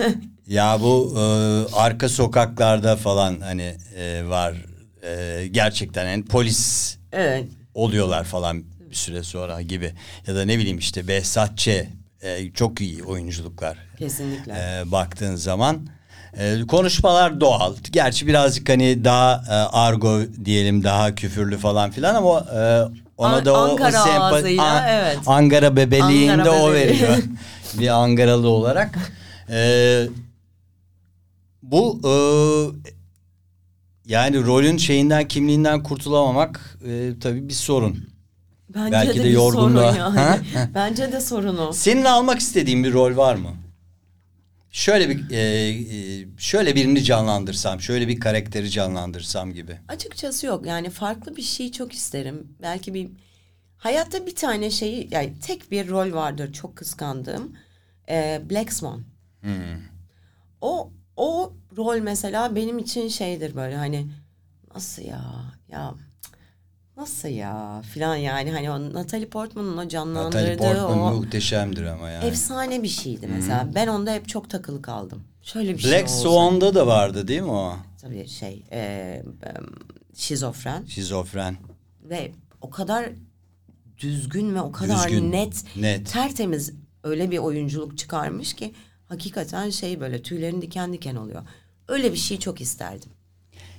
[0.47, 1.21] Ya bu e,
[1.75, 4.53] arka sokaklarda falan hani e, var.
[5.03, 7.45] E, gerçekten yani polis evet.
[7.73, 9.93] oluyorlar falan bir süre sonra gibi.
[10.27, 11.67] Ya da ne bileyim işte Behzat Ç.
[12.21, 13.77] e, çok iyi oyunculuklar.
[13.99, 14.51] Kesinlikle.
[14.53, 15.87] e, baktığın zaman.
[16.39, 17.73] E, konuşmalar doğal.
[17.91, 22.59] Gerçi birazcık hani daha e, argo diyelim daha küfürlü falan filan ama e,
[23.17, 25.17] ona An- da o, o Ankara sempa- ağzıyla, An- evet.
[25.25, 27.01] Ankara bebeliğinde Ankara o bebeliği.
[27.01, 27.17] veriyor.
[27.79, 28.99] bir Ankaralı olarak.
[29.49, 29.59] E,
[31.63, 32.13] bu e,
[34.05, 38.07] yani rolün şeyinden kimliğinden kurtulamamak e, tabii bir sorun.
[38.75, 39.93] Bence belki de, de yorgunluğa.
[39.93, 40.39] sorun yani.
[40.75, 41.73] Bence de sorun o.
[41.73, 43.49] Senin almak istediğin bir rol var mı?
[44.77, 49.79] Şöyle bir e, e, şöyle birini canlandırsam, şöyle bir karakteri canlandırsam gibi.
[49.87, 50.65] Açıkçası yok.
[50.65, 52.55] Yani farklı bir şey çok isterim.
[52.61, 53.09] Belki bir
[53.77, 57.57] hayatta bir tane şeyi yani tek bir rol vardır çok kıskandığım.
[58.09, 59.03] Ee, Black Swan.
[59.41, 59.81] Hmm.
[60.61, 64.11] O o rol mesela benim için şeydir böyle hani
[64.75, 65.93] nasıl ya ya
[66.97, 72.09] nasıl ya filan yani hani o Natalie Portman'ın o canlandırdığı Natalie Portman o muhteşemdir ama
[72.09, 72.25] yani.
[72.25, 73.69] efsane bir şeydi mesela.
[73.75, 75.23] Ben onda hep çok takılı kaldım.
[75.41, 76.17] Şöyle bir şey Black olsa.
[76.17, 77.75] Swan'da da vardı değil mi o?
[78.01, 79.23] Tabii şey e, e,
[80.15, 81.57] şizofren Şizofren.
[82.03, 82.31] ve
[82.61, 83.09] o kadar
[83.97, 86.11] düzgün ve o kadar Düzgün, net, net.
[86.11, 86.73] tertemiz
[87.03, 88.73] öyle bir oyunculuk çıkarmış ki
[89.05, 91.41] hakikaten şey böyle tüylerin diken diken oluyor.
[91.87, 93.11] Öyle bir şey çok isterdim.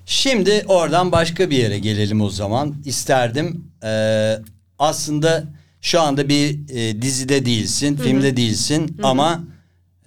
[0.09, 2.75] Şimdi oradan başka bir yere gelelim o zaman.
[2.85, 3.65] İsterdim.
[3.85, 4.35] Ee,
[4.79, 5.45] aslında
[5.81, 9.45] şu anda bir e, dizide değilsin, filmde değilsin ama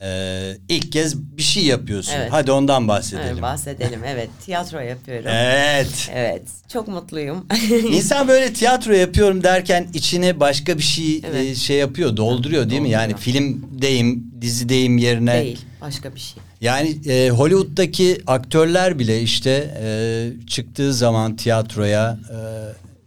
[0.01, 2.13] e, ilk kez bir şey yapıyorsun.
[2.15, 2.27] Evet.
[2.31, 3.27] Hadi ondan bahsedelim.
[3.31, 4.01] Evet, bahsedelim.
[4.05, 5.27] Evet, tiyatro yapıyorum.
[5.27, 6.09] Evet.
[6.13, 6.43] Evet,
[6.73, 7.47] çok mutluyum.
[7.91, 11.45] İnsan böyle tiyatro yapıyorum derken içine başka bir şey Evet.
[11.51, 12.89] e, şey yapıyor, dolduruyor değil mi?
[12.89, 13.41] Yani Dolduruyor.
[13.43, 15.43] filmdeyim, dizideyim yerine.
[15.43, 16.43] Değil, başka bir şey.
[16.61, 22.37] Yani e, Hollywood'daki aktörler bile işte e, çıktığı zaman tiyatroya e,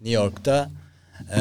[0.04, 0.70] New York'ta
[1.36, 1.40] e,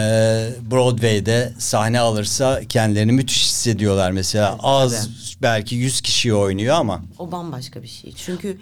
[0.72, 4.49] Broadway'de sahne alırsa kendilerini müthiş hissediyorlar mesela.
[4.49, 5.09] Evet, Az
[5.41, 8.14] belki 100 kişi oynuyor ama O bambaşka bir şey.
[8.16, 8.57] Çünkü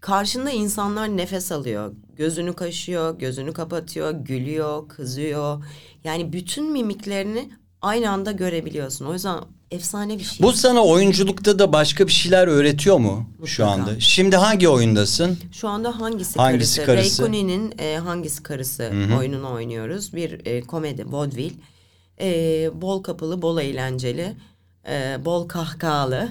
[0.00, 1.92] karşında insanlar nefes alıyor.
[2.16, 5.64] Gözünü kaşıyor, gözünü kapatıyor, gülüyor, kızıyor.
[6.04, 7.50] Yani bütün mimiklerini
[7.82, 9.06] aynı anda görebiliyorsun.
[9.06, 9.38] O yüzden
[9.72, 10.46] efsane bir şey.
[10.46, 13.70] Bu sana oyunculukta da başka bir şeyler öğretiyor mu şu Mutlaka.
[13.70, 14.00] anda?
[14.00, 15.38] Şimdi hangi oyundasın?
[15.52, 17.22] Şu anda hangisi, Hangisi karısı?
[17.22, 17.32] karısı?
[17.78, 20.14] Ray e, hangisi karısı oyununu oynuyoruz.
[20.14, 21.54] Bir e, komedi, vaudeville.
[22.20, 24.36] E, bol kapılı, bol eğlenceli,
[24.88, 26.28] e, bol kahkahalı.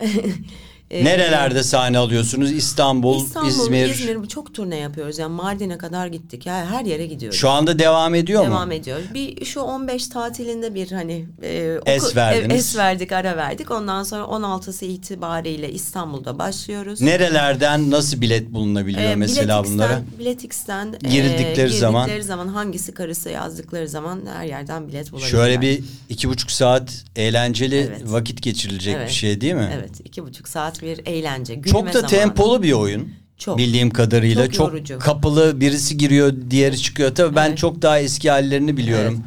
[0.90, 2.52] E, Nerelerde sahne alıyorsunuz?
[2.52, 3.88] İstanbul, İstanbul, İzmir.
[3.88, 4.26] İzmir.
[4.28, 5.18] çok turne yapıyoruz.
[5.18, 6.46] Yani Mardin'e kadar gittik.
[6.46, 7.38] Yani her yere gidiyoruz.
[7.38, 8.74] Şu anda devam ediyor Devam mu?
[8.74, 9.00] ediyor.
[9.14, 12.56] Bir şu 15 tatilinde bir hani e, Es verdiniz.
[12.56, 13.70] e, es verdik, ara verdik.
[13.70, 17.00] Ondan sonra 16'sı itibariyle İstanbul'da başlıyoruz.
[17.00, 20.02] Nerelerden nasıl bilet bulunabiliyor Ee, mesela bunlara?
[20.18, 25.30] Biletix'ten e, Girdikleri zaman- girdikleri zaman hangisi karısı yazdıkları zaman her yerden bilet bulabilirler.
[25.38, 28.02] Şöyle bir iki buçuk saat eğlenceli Evet.
[28.04, 29.08] vakit geçirilecek Evet.
[29.08, 29.70] bir şey değil mi?
[29.78, 31.54] Evet iki buçuk saat bir eğlence.
[31.54, 32.08] Çok gülme da zamanı.
[32.10, 33.08] tempolu bir oyun.
[33.38, 33.58] Çok.
[33.58, 34.98] Bildiğim kadarıyla Çok çok, yorucu.
[34.98, 37.14] kapılı birisi giriyor diğeri çıkıyor.
[37.14, 37.58] Tabii ben Evet.
[37.58, 39.24] çok daha eski hallerini biliyorum.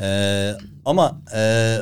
[0.00, 0.52] Ee,
[0.84, 1.76] ama e,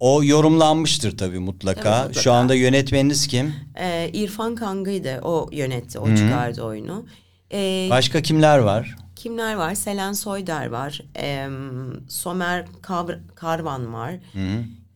[0.00, 1.88] o yorumlanmıştır tabii mutlaka.
[1.96, 2.20] Evet, mutlaka.
[2.22, 3.54] Şu anda yönetmeniniz kim?
[3.80, 7.06] Ee, İrfan Kangı'ydı o yönetti o çıkardı oyunu.
[7.52, 8.96] Ee, Başka kimler var?
[9.16, 9.74] Kimler var?
[9.74, 11.02] Selen Soyder var.
[11.18, 11.48] Ee,
[12.08, 14.14] Somer Kavr- Karvan var.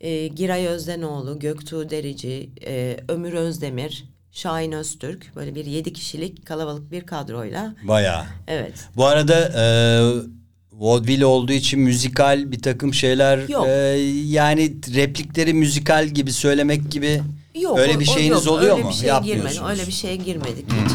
[0.01, 5.37] Ee, Giray Özdenoğlu, Göktuğ Derici, e, Ömür Özdemir, Şahin Öztürk.
[5.37, 7.75] Böyle bir yedi kişilik kalabalık bir kadroyla.
[7.83, 8.25] Bayağı.
[8.47, 8.75] Evet.
[8.97, 9.65] Bu arada e,
[10.73, 13.67] vaudeville olduğu için müzikal bir takım şeyler Yok.
[13.67, 13.71] e,
[14.27, 17.23] yani replikleri müzikal gibi söylemek gibi
[17.61, 18.55] Yok, öyle bir o şeyiniz yok.
[18.55, 18.91] oluyor öyle mu?
[18.91, 19.13] Bir şeye.
[19.69, 20.93] Öyle bir şeye girmedik hiç.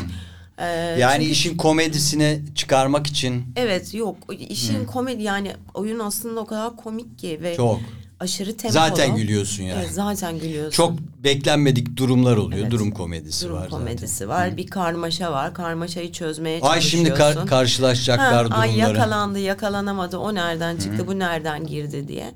[0.58, 0.66] Ee,
[0.99, 4.18] Yani çünkü- işin komedisini çıkarmak için Evet yok.
[4.49, 7.80] İşin komedi yani oyun aslında o kadar komik ki ve Çok.
[8.24, 8.71] Aşırı tempolu.
[8.74, 9.80] Zaten gülüyorsun yani.
[9.82, 10.71] Evet, zaten gülüyorsun.
[10.71, 12.61] çok beklenmedik durumlar oluyor.
[12.61, 12.71] Evet.
[12.71, 14.57] Durum komedisi durum var komedisi var.
[14.57, 15.53] Bir karmaşa var.
[15.53, 16.74] Karmaşayı çözmeye zaten.
[16.74, 17.39] Ay şimdi çalışıyorsun.
[17.39, 18.89] kar- karşılaşacaklar Ha, Ay durumları.
[18.97, 20.17] yakalandı, yakalanamadı.
[20.17, 22.32] O nereden çıktı, bu nereden girdi diye.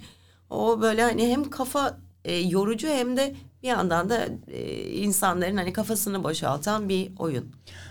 [0.49, 5.73] O böyle hani hem kafa e, yorucu hem de bir yandan da e, insanların hani
[5.73, 7.45] kafasını boşaltan bir oyun.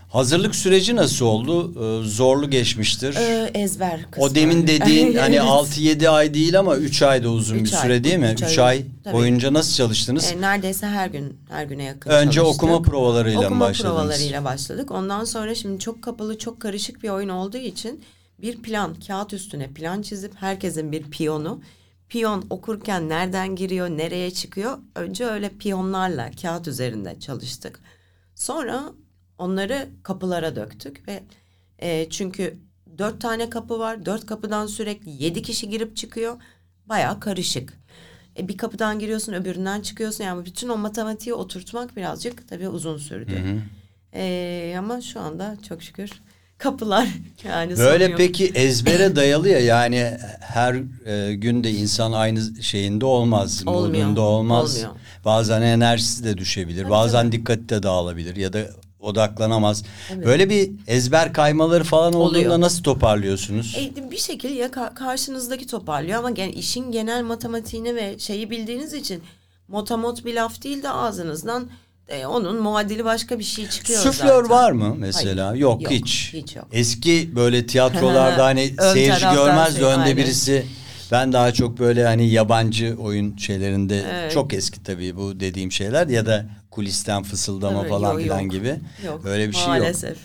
[0.08, 1.72] Hazırlık süreci nasıl oldu?
[1.72, 3.14] Ee, zorlu geçmiştir.
[3.14, 4.24] Ee, ezber kısmı.
[4.24, 5.44] o demin dediğin hani Evet.
[5.46, 8.30] 6-7 ay değil ama 3 ayda uzun Üç bir ay, süre değil mi?
[8.32, 9.14] üç 3 ay, ay tabii.
[9.14, 10.32] boyunca nasıl çalıştınız?
[10.32, 12.62] E, neredeyse her gün, her güne yakın Önce çalıştık.
[12.62, 13.94] okuma provalarıyla Okuma başladınız?
[13.96, 14.90] provalarıyla başladık.
[14.90, 18.04] Ondan sonra şimdi çok kapalı, çok karışık bir oyun olduğu için
[18.42, 21.60] bir plan, kağıt üstüne plan çizip herkesin bir piyonu.
[22.08, 24.78] Piyon okurken nereden giriyor, nereye çıkıyor?
[24.94, 27.80] Önce öyle piyonlarla kağıt üzerinde çalıştık.
[28.34, 28.82] Sonra
[29.38, 31.22] onları kapılara döktük ve
[31.78, 32.56] e, çünkü
[32.98, 34.06] dört tane kapı var.
[34.06, 36.36] Dört kapıdan sürekli yedi kişi girip çıkıyor.
[36.86, 37.72] Bayağı karışık.
[38.38, 40.24] E, bir kapıdan giriyorsun öbüründen çıkıyorsun.
[40.24, 43.62] Yani bütün o matematiği oturtmak birazcık tabii uzun sürdü.
[44.14, 46.10] E, ama şu anda çok şükür
[46.58, 47.08] kapılar
[47.44, 48.14] yani Böyle yok.
[48.16, 50.74] peki ezbere dayalı ya yani her
[51.06, 53.62] e, günde insan aynı şeyinde olmaz.
[53.66, 54.74] Olmuyor, Modunda olmaz.
[54.76, 54.90] olmuyor.
[55.24, 56.90] Bazen enerjisi de düşebilir.
[56.90, 58.66] bazen dikkati de dağılabilir ya da
[59.06, 59.82] odaklanamaz.
[60.24, 62.60] Böyle bir ezber kaymaları falan olduğunda Oluyor.
[62.60, 63.76] nasıl toparlıyorsunuz?
[63.96, 68.94] E, bir şekilde ya ka- karşınızdaki toparlıyor ama gen- işin genel matematiğini ve şeyi bildiğiniz
[68.94, 69.22] için
[69.68, 71.68] motamot bir laf değil de ağzınızdan
[72.08, 74.50] e, onun muadili başka bir şey çıkıyor Süflör zaten.
[74.50, 75.48] var mı mesela?
[75.48, 76.30] Hayır, yok, yok, hiç.
[76.32, 76.66] hiç yok.
[76.72, 80.16] Eski böyle tiyatrolarda hani Ön seyirci görmez de şey, önde aynen.
[80.16, 80.66] birisi.
[81.12, 84.32] Ben daha çok böyle hani yabancı oyun şeylerinde Evet.
[84.32, 86.46] çok eski tabii bu dediğim şeyler ya da
[86.76, 88.52] kulisten fısıldama Tabii, falan yok, filan yok.
[88.52, 88.80] gibi.
[89.06, 89.68] Yok, Böyle bir şey yok.
[89.68, 90.18] maalesef.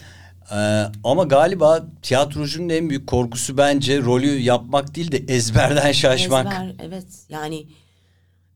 [0.52, 6.45] Ee, ama galiba tiyatrocunun en büyük korkusu bence rolü yapmak değil de ezberden şaşmak.
[6.45, 7.68] Ezber, evet yani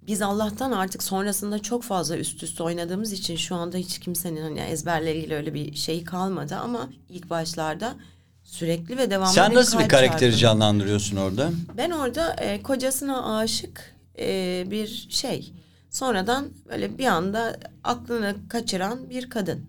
[0.07, 4.59] biz Allah'tan artık sonrasında çok fazla üst üste oynadığımız için şu anda hiç kimsenin hani
[4.59, 7.95] ezberle ilgili öyle bir şeyi kalmadı ama ilk başlarda
[8.43, 10.37] sürekli ve devamlı Sen nasıl bir karakteri çarpı.
[10.37, 11.51] canlandırıyorsun orada?
[11.77, 15.53] Ben orada e, kocasına aşık e, bir şey.
[15.95, 19.65] Sonradan böyle bir anda aklını kaçıran bir kadın.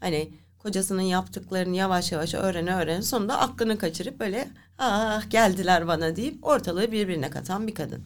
[0.00, 4.48] Hani kocasının yaptıklarını yavaş yavaş öğrene öğrene sonunda aklını kaçırıp böyle
[4.78, 8.02] ah geldiler bana deyip ortalığı birbirine katan bir kadın.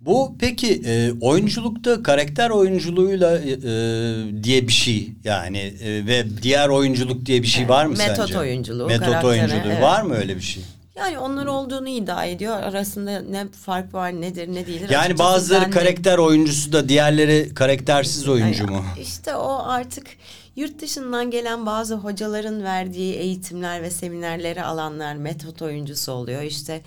[0.00, 6.68] Bu peki e, oyunculukta karakter oyunculuğuyla e, e, diye bir şey yani e, ve diğer
[6.68, 8.38] oyunculuk diye bir şey var mı metot sence?
[8.38, 9.82] oyunculuğu, Metot oyunculuğu evet.
[9.82, 10.62] var mı öyle bir şey?
[11.00, 12.62] Yani onlar olduğunu iddia ediyor.
[12.62, 14.90] Arasında ne fark var nedir ne değildir.
[14.90, 18.84] Yani Açıkçası bazıları ben de- karakter oyuncusu da diğerleri karaktersiz oyuncu mu?
[19.00, 20.06] İşte o artık
[20.56, 26.42] yurt dışından gelen bazı hocaların verdiği eğitimler ve seminerleri alanlar metot oyuncusu oluyor.
[26.42, 26.82] İşte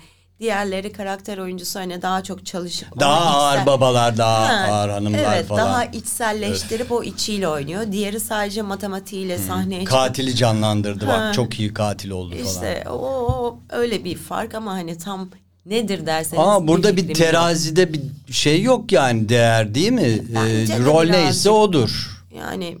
[0.48, 5.34] diğerleri karakter oyuncusu hani daha çok çalışıp Daha ağır içsel- babalar, daha Ha, ağır hanımlar
[5.36, 5.66] evet, falan.
[5.66, 7.92] daha içselleştirip o içiyle oynuyor.
[7.92, 11.12] Diğeri sadece matematiğiyle sahneye çıkıp Katili canlandırdı Ha.
[11.12, 12.46] bak çok iyi katil oldu falan.
[12.46, 15.28] işte o, o öyle bir fark ama hani tam
[15.66, 17.16] Nedir derseniz Ama burada bir fikrim yok.
[17.16, 18.00] terazide bir
[18.32, 20.22] şey yok yani değer değil mi?
[20.34, 21.10] Bence Ee, rol birazcık.
[21.24, 22.20] neyse odur.
[22.38, 22.78] Yani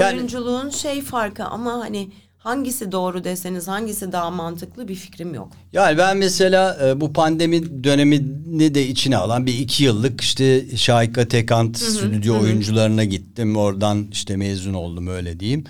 [0.00, 2.08] Yani- oyunculuğun şey farkı ama hani
[2.44, 5.48] hangisi doğru deseniz hangisi daha mantıklı bir fikrim yok.
[5.72, 11.28] Yani ben mesela e, bu pandemi dönemini de içine alan bir iki yıllık işte Şahika
[11.28, 13.56] Tekant stüdyo oyuncularına gittim.
[13.56, 15.64] Oradan işte mezun oldum öyle diyeyim.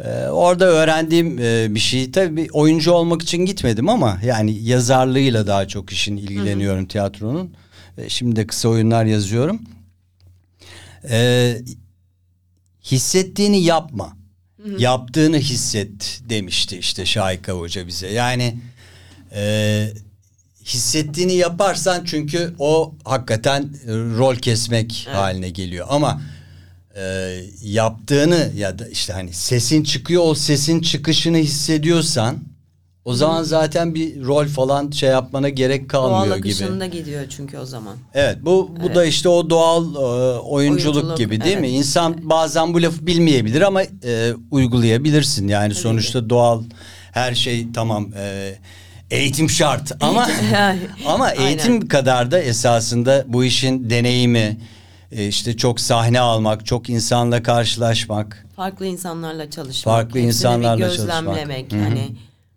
[0.00, 5.68] E, orada öğrendiğim e, bir şey tabii oyuncu olmak için gitmedim ama yani yazarlığıyla daha
[5.68, 7.54] çok işin ilgileniyorum tiyatronun.
[7.98, 9.60] E, şimdi de kısa oyunlar yazıyorum.
[11.10, 11.56] E,
[12.84, 14.23] hissettiğini yapma.
[14.78, 18.08] Yaptığını hisset demişti işte Şahika Hoca bize.
[18.08, 18.56] Yani
[19.34, 19.88] e,
[20.64, 23.70] hissettiğini yaparsan çünkü o hakikaten
[24.18, 25.86] rol kesmek haline geliyor.
[25.90, 26.22] Ama
[26.96, 27.02] e,
[27.62, 32.53] yaptığını ya da işte hani sesin çıkıyor o sesin çıkışını hissediyorsan
[33.04, 36.48] o zaman zaten bir rol falan şey yapmana gerek Doğal kalmıyor gibi.
[36.48, 37.96] akışında gidiyor çünkü o zaman.
[38.14, 39.98] Evet bu bu da işte o doğal e,
[40.38, 41.66] oyunculuk, Oyunculuk, gibi değil mi?
[41.66, 41.78] evet.
[41.78, 45.48] İnsan bazen bu lafı bilmeyebilir ama e, uygulayabilirsin.
[45.48, 46.62] Yani sonuçta doğal
[47.12, 48.54] her şey tamam e,
[49.10, 51.46] eğitim şart ama Yani, ama aynen.
[51.46, 54.58] eğitim kadar da esasında bu işin deneyimi
[55.12, 58.46] e, işte çok sahne almak, çok insanla karşılaşmak.
[58.56, 59.94] Farklı insanlarla çalışmak.
[59.94, 61.24] Farklı insanlarla çalışmak.
[61.24, 61.72] gözlemlemek.
[61.72, 61.80] Hı hı.
[61.82, 62.08] Hani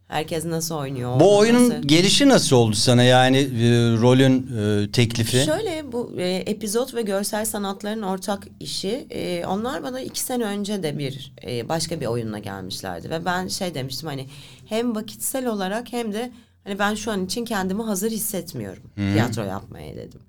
[0.08, 1.20] herkes nasıl oynuyor.
[1.20, 3.70] Bu oyunun nasıl- gelişi nasıl oldu sana yani e,
[4.02, 5.38] rolün e, teklifi?
[5.46, 9.08] Şöyle bu e, epizod ve görsel sanatların ortak işi.
[9.10, 13.48] e, onlar bana iki sene önce de bir e, başka bir oyunla gelmişlerdi ve ben
[13.48, 14.28] şey demiştim hani
[14.66, 16.32] hem vakitsel olarak hem de
[16.64, 20.20] hani ben şu an için kendimi hazır hissetmiyorum tiyatro yapmaya dedim.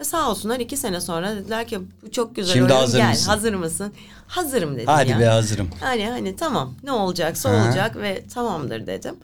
[0.00, 3.08] Ve sağ olsunlar iki sene sonra dediler ki bu çok güzel Şimdi oyun hazır gel
[3.10, 3.26] mısın?
[3.30, 3.92] hazır mısın?
[4.26, 5.20] Hazırım dedim Hadi ya.
[5.20, 5.68] be hazırım.
[5.82, 7.64] Yani hani tamam ne olacaksa Aha.
[7.66, 9.14] olacak ve tamamdır dedim.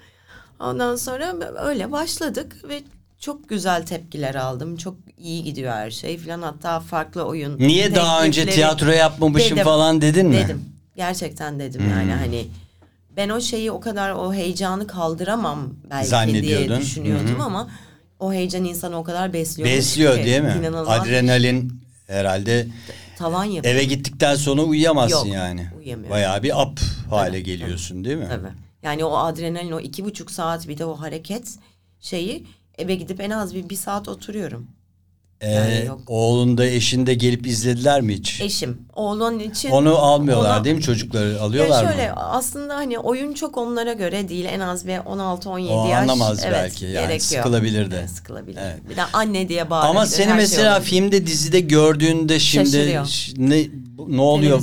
[0.60, 2.82] Ondan sonra öyle başladık ve
[3.18, 4.76] çok güzel tepkiler aldım.
[4.76, 6.42] Çok iyi gidiyor her şey falan.
[6.42, 7.58] Hatta farklı oyun.
[7.58, 9.64] Niye daha önce teklifleri tiyatro yapmamışım dedim.
[9.64, 10.36] falan dedin mi?
[10.38, 10.44] Hmm.
[10.44, 10.64] Dedim.
[10.96, 12.46] Gerçekten dedim yani hani
[13.16, 16.80] ben o şeyi o kadar o heyecanı kaldıramam belki diye Zannediyordun.
[16.80, 17.68] düşünüyordum ama
[18.24, 19.68] o heyecan insanı o kadar besliyor.
[19.68, 20.54] Besliyor değil mi?
[20.58, 21.00] İnanılmaz.
[21.00, 22.66] Adrenalin herhalde
[23.18, 23.74] Tavan yapıyor.
[23.74, 25.68] eve gittikten sonra uyuyamazsın Yok, yani.
[25.78, 26.10] uyuyamıyorum.
[26.10, 28.26] Bayağı bir up hale geliyorsun değil mi?
[28.28, 28.52] Tabii.
[28.82, 31.48] Yani o adrenalin o iki buçuk saat bir de o hareket
[32.00, 32.46] şeyi
[32.78, 34.68] eve gidip en az bir, bir saat oturuyorum.
[35.40, 36.00] Ee, Yani yok.
[36.06, 38.40] oğlun da eşin de gelip izlediler mi hiç?
[38.40, 38.78] Eşim.
[38.94, 39.70] Oğlun için.
[39.70, 41.40] Onu almıyorlar ona- değil mi çocukları?
[41.40, 42.14] Alıyorlar ya şöyle mı?
[42.16, 44.44] aslında hani oyun çok onlara göre değil.
[44.44, 45.98] En az bir 16-17 O yaş.
[46.02, 46.84] anlamaz evet, belki.
[46.84, 47.20] Yani gerekiyor.
[47.20, 47.96] sıkılabilir de.
[47.98, 48.58] Evet, sıkılabilir.
[48.62, 48.76] Evet.
[48.90, 49.90] Bir de anne diye bağırabilir.
[49.96, 50.90] Ama seni her şey mesela olabilir.
[50.90, 53.26] filmde dizide gördüğünde şimdi Şaşırıyor.
[53.36, 53.64] ne
[54.08, 54.62] ne oluyor?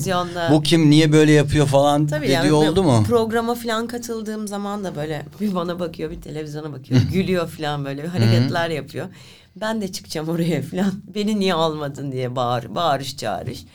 [0.51, 3.03] Bu kim niye böyle yapıyor falan Tabii dediği yani oldu mu?
[3.07, 8.07] Programa falan katıldığım zaman da böyle bir bana bakıyor bir televizyona bakıyor gülüyor falan böyle
[8.07, 9.07] hareketler yapıyor.
[9.55, 13.65] Ben de çıkacağım oraya falan beni niye almadın diye bağır, bağırış çağırış.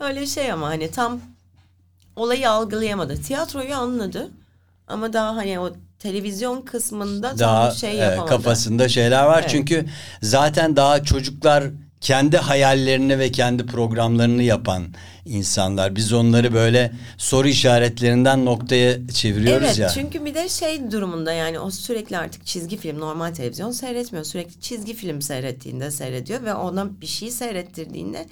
[0.00, 1.20] Öyle şey ama hani tam
[2.16, 3.16] olayı algılayamadı.
[3.16, 4.30] Tiyatroyu anladı
[4.88, 8.30] ama daha hani o televizyon kısmında daha tam şey e, yapamadı.
[8.30, 9.40] kafasında şeyler var.
[9.40, 9.50] Evet.
[9.50, 9.86] Çünkü
[10.22, 11.64] zaten daha çocuklar
[12.02, 14.84] kendi hayallerini ve kendi programlarını yapan
[15.26, 15.96] insanlar.
[15.96, 19.88] Biz onları böyle soru işaretlerinden noktaya çeviriyoruz Evet ya.
[19.88, 24.24] çünkü bir de şey durumunda yani o sürekli artık çizgi film normal televizyon seyretmiyor.
[24.24, 28.26] Sürekli çizgi film seyrettiğinde seyrediyor ve ona bir şey seyrettirdiğinde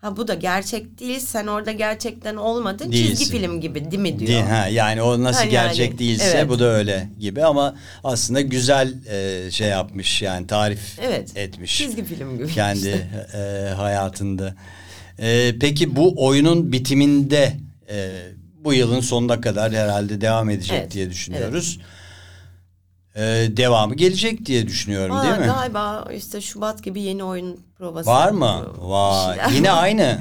[0.00, 3.14] ha bu da gerçek değil sen orada gerçekten olmadın Değilsin.
[3.14, 4.28] çizgi film gibi değil mi diyor.
[4.28, 6.48] Değil, ha, yani o nasıl Ha, yani, gerçek değilse evet.
[6.48, 7.74] bu da öyle gibi ama
[8.04, 11.36] aslında güzel e, şey yapmış yani tarif Evet.
[11.36, 11.78] etmiş.
[11.78, 13.08] Çizgi film gibi Kendi işte.
[13.34, 14.54] e, hayatında.
[15.18, 17.56] E, peki bu oyunun bitiminde
[17.90, 18.10] e,
[18.64, 21.78] bu yılın sonuna kadar herhalde devam edecek Evet, diye düşünüyoruz.
[23.16, 23.20] E,
[23.56, 25.46] devamı gelecek diye düşünüyorum Aa, değil mi?
[25.46, 28.10] Galiba işte Şubat gibi yeni oyun provası.
[28.10, 28.66] Var mı?
[28.76, 29.38] Bir Vay.
[29.54, 30.20] Yine aynı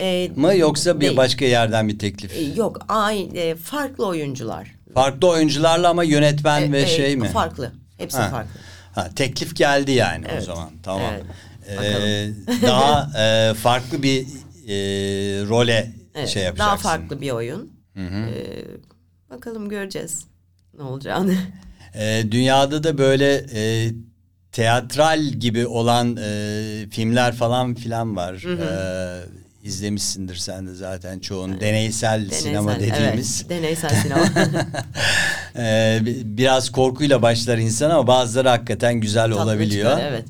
[0.00, 1.16] Ee, mı yoksa bir Değil.
[1.16, 2.32] başka yerden bir teklif?
[2.36, 4.74] e, yok aynı e, farklı oyuncular.
[4.94, 7.28] Farklı oyuncularla ama yönetmen E, ve e, şey mi?
[7.28, 7.72] Farklı.
[7.98, 8.28] Hepsi Ha.
[8.30, 8.60] farklı.
[8.94, 10.42] Ha, teklif geldi yani o Evet.
[10.44, 10.70] zaman.
[10.82, 11.12] Tamam.
[11.68, 11.80] Evet.
[11.92, 12.28] Ee,
[12.62, 13.10] daha
[13.50, 14.20] e, farklı bir
[14.68, 14.74] e,
[15.48, 16.82] role Evet, şey daha yapacaksın.
[16.88, 17.72] farklı bir oyun.
[17.96, 18.64] Ee,
[19.30, 20.24] bakalım göreceğiz
[20.78, 21.34] ne olacağını.
[21.94, 23.90] Ee, dünyada da böyle e,
[24.52, 28.44] teatral gibi olan e, filmler falan filan var.
[28.60, 29.20] Ee,
[29.62, 31.60] izlemişsindir sen de zaten çoğunu.
[31.60, 33.40] Deneysel, sinema Deneysel, dediğimiz.
[33.40, 34.24] Evet, deneysel sinema.
[35.56, 39.90] Ee, bi- biraz korkuyla başlar insan ama bazıları hakikaten güzel Tatlı olabiliyor.
[39.90, 40.24] çıkar, evet.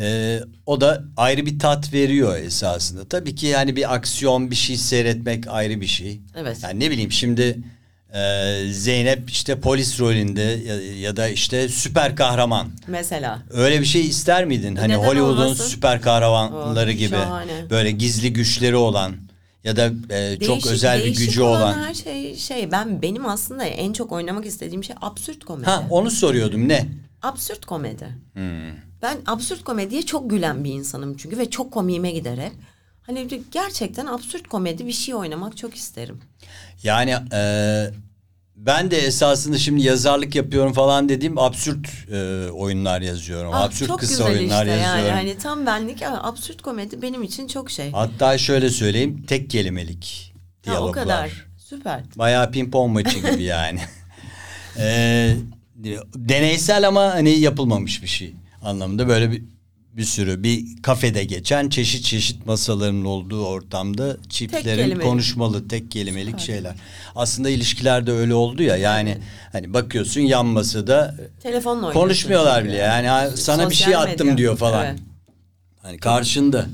[0.00, 3.08] Ee, o da ayrı bir tat veriyor esasında.
[3.08, 6.20] Tabii ki yani bir aksiyon bir şey seyretmek ayrı bir şey.
[6.36, 6.58] Evet.
[6.62, 7.58] Yani ne bileyim şimdi
[8.14, 12.68] Ee, Zeynep işte polis rolünde ya, ya da işte süper kahraman.
[12.86, 13.42] Mesela.
[13.50, 14.76] Öyle bir şey ister miydin?
[14.76, 15.64] Hani Neden Hollywood'un olmasın?
[15.64, 17.08] süper kahramanları Oh, gibi.
[17.10, 17.70] şahane.
[17.70, 19.12] Böyle gizli güçleri olan
[19.64, 21.72] ya da e, çok Değişik- özel bir değişik gücü olan.
[21.82, 25.70] her şey şey ben benim aslında en çok oynamak istediğim şey absürt komedi.
[25.70, 26.88] Ha onu soruyordum ne?
[27.22, 28.08] Absürt komedi.
[28.34, 28.70] Hmm.
[29.02, 32.52] Ben absürt komediye çok gülen bir insanım çünkü ve çok komiğime gider hep.
[33.02, 36.20] Hani gerçekten absürt komedi bir şey oynamak çok isterim.
[36.82, 37.42] Yani e,
[38.56, 43.50] ben de esasında şimdi yazarlık yapıyorum falan dediğim absürt e, oyunlar yazıyorum.
[43.54, 45.06] Ah, absürt çok kısa güzel oyunlar işte yazıyorum.
[45.06, 47.90] yani hani tam benlik absürt komedi benim için çok şey.
[47.92, 51.02] Hatta şöyle söyleyeyim tek kelimelik Ha, diyaloglar.
[51.02, 51.46] o kadar.
[51.58, 52.02] Süper.
[52.16, 53.80] Bayağı pimpon maçı gibi yani.
[54.78, 55.36] Ee,
[56.14, 59.42] deneysel ama hani yapılmamış bir şey anlamında böyle bir
[59.96, 65.02] bir sürü bir kafede geçen çeşit çeşit masaların olduğu ortamda çiftlerin kelimelik.
[65.02, 66.74] konuşmalı tek kelimelik şeyler.
[67.16, 69.18] Aslında ilişkilerde öyle oldu ya yani
[69.52, 74.38] hani bakıyorsun yan masada Telefonla konuşmuyorlar bile yani ha, sana bir şey attım medya.
[74.38, 74.86] diyor falan.
[74.86, 74.98] Evet.
[75.82, 76.66] Hani karşında.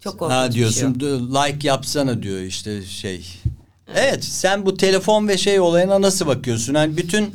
[0.00, 3.26] Çok ha diyorsun şey like yapsana diyor işte şey.
[3.94, 4.24] Evet.
[4.24, 6.74] sen bu telefon ve şey olayına nasıl bakıyorsun?
[6.74, 7.34] Hani bütün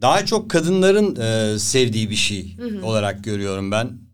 [0.00, 4.09] daha çok kadınların e, sevdiği bir şey olarak görüyorum ben.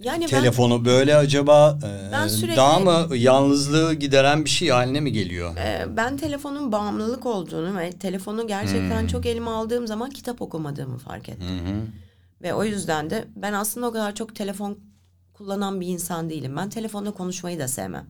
[0.00, 5.00] Yani ben Telefonu böyle acaba e, Ben sürekli- daha mı yalnızlığı gideren bir şey haline
[5.00, 5.56] mi geliyor?
[5.56, 9.06] e, ben telefonun bağımlılık olduğunu ve telefonu gerçekten Hmm.
[9.08, 11.92] çok elime aldığım zaman kitap okumadığımı fark ettim.
[12.42, 14.78] Ve o yüzden de ben aslında o kadar çok telefon
[15.34, 16.56] kullanan bir insan değilim.
[16.56, 18.06] Ben telefonda konuşmayı da sevmem.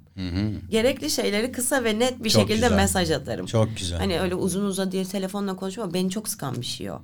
[0.70, 2.76] Gerekli şeyleri kısa ve net bir Çok şekilde güzel.
[2.76, 3.46] mesaj atarım.
[3.46, 3.98] Çok güzel.
[3.98, 6.98] Hani öyle uzun uzadıya telefonla konuşma beni çok sıkan bir şey o.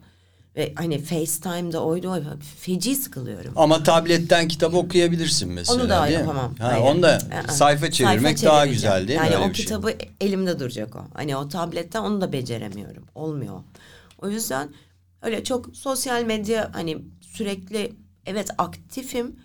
[0.57, 2.21] Ve hani FaceTime'da oydu o
[2.61, 3.53] feci sıkılıyorum.
[3.57, 5.83] Ama tabletten kitap okuyabilirsin mesela.
[5.83, 6.21] Onu da değil mi?
[6.21, 6.55] yapamam.
[6.55, 8.73] Ha, onu da Aa, sayfa çevirmek daha çevireceğim.
[8.73, 9.27] güzel değil mi?
[9.27, 9.65] yani Öyle o bir şey.
[9.65, 11.01] kitabı elimde duracak o.
[11.15, 13.05] Hani o tabletten onu da beceremiyorum.
[13.15, 13.61] Olmuyor.
[14.19, 14.69] O yüzden
[15.23, 17.93] öyle çok sosyal medya hani sürekli
[18.27, 19.37] evet aktifim.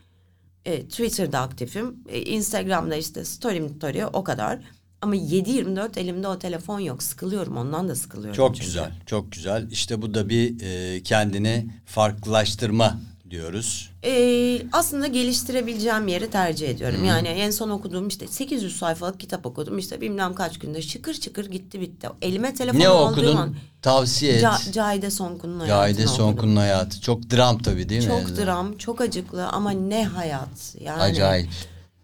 [0.66, 1.96] E, Twitter'da aktifim.
[2.10, 4.60] E, Instagram'da işte story story o kadar.
[5.02, 7.04] Ama 7-24 elimde o telefon yok.
[7.04, 8.36] Sıkılıyorum ondan da sıkılıyorum.
[8.36, 8.66] Çok çünkü.
[8.66, 9.72] güzel, çok güzel.
[9.72, 13.90] İşte bu da bir e, kendini farklılaştırma diyoruz.
[14.04, 16.98] Ee, aslında geliştirebileceğim yeri tercih ediyorum.
[16.98, 17.06] Hmm.
[17.06, 19.78] Yani en son okuduğum işte 800 sayfalık kitap okudum.
[19.78, 22.08] İşte bilmem kaç günde şıkır şıkır gitti bitti.
[22.22, 23.36] Elime telefonu Ne okudun?
[23.36, 24.44] an Tavsiye et.
[24.44, 26.08] Ca- Cahide Sonkun'un hayatını Cahide.
[26.08, 27.02] Sonkun'un hayatı.
[27.02, 28.08] Çok dram tabii değil mi?
[28.08, 30.76] Çok dram, çok acıklı ama ne hayat.
[30.80, 31.50] Yani Acayip.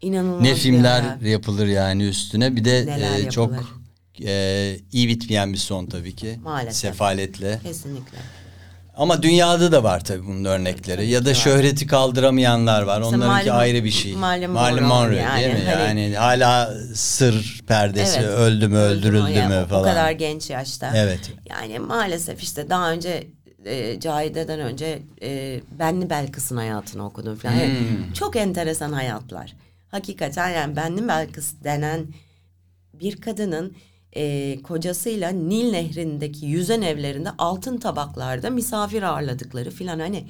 [0.04, 1.22] İnanılmaz Ne filmler hayat.
[1.22, 2.56] yapılır yani üstüne.
[2.56, 3.70] Bir de Neler e, çok yapılır.
[4.26, 6.39] e, iyi bitmeyen bir son tabii ki.
[6.43, 6.76] Maalesef.
[6.91, 7.60] Sefaletle.
[7.64, 8.18] Kesinlikle.
[8.97, 10.97] Ama dünyada da var tabii bunun örnekleri.
[10.97, 11.36] Tabii ya da var.
[11.36, 13.01] şöhreti kaldıramayanlar var.
[13.01, 14.14] İşte Onlarınki Marilyn- ayrı bir şey.
[14.14, 15.41] Marilyn Marilyn Monroe yani.
[15.43, 15.60] değil mi?
[15.70, 18.30] Hani- Yani hala sır perdesi Evet.
[18.30, 19.82] öldü mü öldürüldü mü falan.
[19.82, 20.91] O kadar genç yaşta.
[20.95, 21.32] Evet.
[21.49, 23.28] Yani maalesef işte daha önce
[23.66, 27.54] e, Cahide'den önce e, Benli Belkıs'ın hayatını okudum falan.
[27.54, 28.14] Yani Hmm.
[28.14, 29.54] çok enteresan hayatlar.
[29.98, 32.08] Hakikaten yani Benli Belkıs denen
[32.94, 33.74] bir kadının
[34.16, 40.28] e, kocasıyla Nil Nehri'ndeki yüzen evlerinde altın tabaklarda misafir ağırladıkları filan hani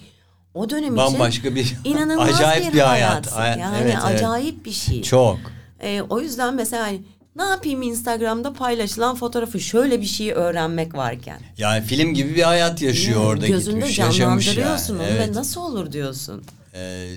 [0.54, 3.32] o dönem Bambaşka için bir- inanılmaz acayip bir, bir hayat.
[3.32, 3.58] hayat.
[3.58, 4.16] Ay- Yani evet, evet.
[4.16, 5.02] acayip bir şey.
[5.04, 5.40] Çok.
[5.80, 7.02] Ee, o yüzden mesela hani
[7.36, 11.40] ne yapayım Instagram'da paylaşılan fotoğrafı şöyle bir şeyi öğrenmek varken.
[11.58, 14.14] Yani film gibi bir hayat yaşıyor Yani orada Gözünde gitmiş, yani.
[14.14, 15.30] canlandırıyorsun onu Evet.
[15.30, 16.44] ve nasıl olur diyorsun.
[16.74, 17.10] Ee,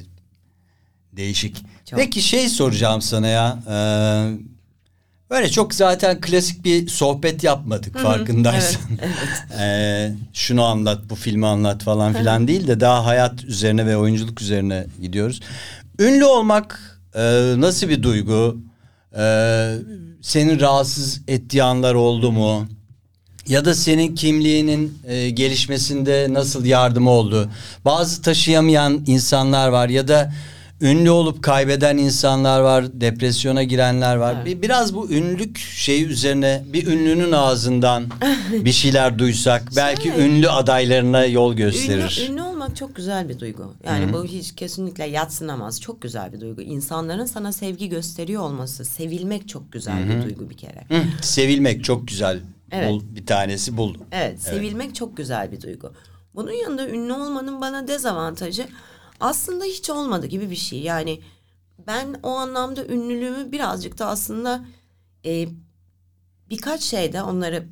[1.12, 1.62] değişik.
[1.91, 1.99] Çok.
[1.99, 3.59] Peki şey soracağım sana ya.
[3.70, 3.74] Ee,
[5.30, 8.82] böyle çok zaten klasik bir sohbet yapmadık farkındaysan.
[9.61, 14.43] Ee, şunu anlat, bu filmi anlat falan filan değil de daha hayat üzerine ve oyunculuk
[14.43, 15.41] üzerine gidiyoruz.
[15.99, 17.20] Ünlü olmak e,
[17.57, 18.57] nasıl bir duygu?
[19.18, 19.74] Ee,
[20.22, 22.66] seni rahatsız ettiği anlar oldu mu?
[23.49, 27.51] Ya da senin kimliğinin e, gelişmesinde nasıl yardımı oldu?
[27.84, 30.32] Bazı taşıyamayan insanlar var ya da
[30.81, 34.45] ünlü olup kaybeden insanlar var, depresyona girenler var.
[34.45, 38.05] Bir, biraz bu ünlülük şeyi üzerine bir ünlünün ağzından
[38.53, 40.27] bir şeyler duysak belki Şöyle.
[40.27, 42.20] ünlü adaylarına yol gösterir.
[42.22, 43.74] Ünlü, ünlü olmak çok güzel bir duygu.
[43.87, 45.81] Yani bu hiç kesinlikle yatsınamaz.
[45.81, 46.62] Çok güzel bir duygu.
[46.62, 50.85] İnsanların sana sevgi gösteriyor olması, sevilmek çok güzel bir duygu bir kere.
[50.89, 52.41] Hı, sevilmek çok güzel.
[52.70, 52.91] Evet.
[52.91, 54.03] Bul, bir tanesi buldum.
[54.12, 55.93] Evet, sevilmek çok güzel bir duygu.
[56.35, 58.66] Bunun yanında ünlü olmanın bana dezavantajı
[59.20, 60.80] aslında hiç olmadı gibi bir şey.
[60.80, 61.20] Yani
[61.86, 64.64] ben o anlamda ünlülüğümü birazcık da aslında
[65.24, 65.48] e,
[66.50, 67.66] birkaç şeyde onları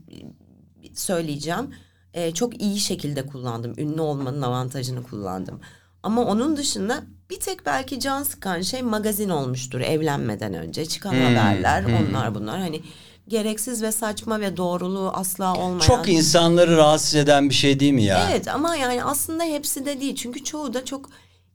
[0.94, 1.74] söyleyeceğim.
[2.14, 3.74] E, çok iyi şekilde kullandım.
[3.78, 5.60] Ünlü olmanın avantajını kullandım.
[6.02, 10.86] Ama onun dışında bir tek belki can sıkan şey magazin olmuştur evlenmeden önce.
[10.86, 12.60] Çıkan haberler onlar bunlar.
[12.60, 12.82] Hani
[13.28, 15.78] gereksiz ve saçma ve doğruluğu asla olmayan.
[15.78, 18.28] Çok insanları rahatsız eden bir şey değil mi ya?
[18.30, 20.16] Evet ama yani aslında hepsi de değil.
[20.16, 21.10] Çünkü çoğu da çok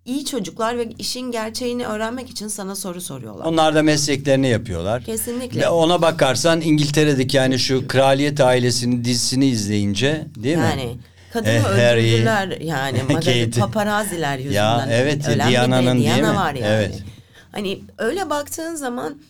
[0.10, 3.46] iyi çocuklar ve işin gerçeğini öğrenmek için sana soru soruyorlar.
[3.46, 5.04] Onlar da mesleklerini yapıyorlar.
[5.04, 5.62] Kesinlikle.
[5.62, 10.64] Ve ona bakarsan İngiltere'deki yani şu kraliyet ailesinin dizisini izleyince değil mi?
[10.64, 10.98] Yani
[11.34, 13.60] kadını Harry, öldürdüler yani magazin Kate.
[13.60, 14.56] paparaziler yüzünden.
[14.56, 16.38] Ya, evet, Ölen Diana'nın de değil Diana mi?
[16.38, 16.66] var yani.
[16.68, 17.04] Evet.
[17.52, 19.22] Hani öyle baktığın zaman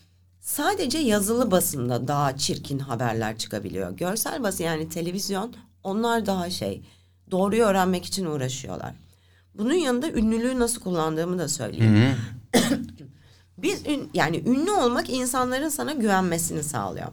[0.42, 3.98] sadece yazılı basında daha çirkin haberler çıkabiliyor.
[3.98, 5.54] Görsel basın yani televizyon
[5.84, 6.82] onlar daha şey
[7.32, 8.94] doğruyu öğrenmek için uğraşıyorlar.
[9.60, 12.16] Bunun yanında ünlülüğü nasıl kullandığımı da söyleyeyim.
[13.57, 17.07] Biz ün, yani ünlü olmak insanların sana güvenmesini sağlıyor.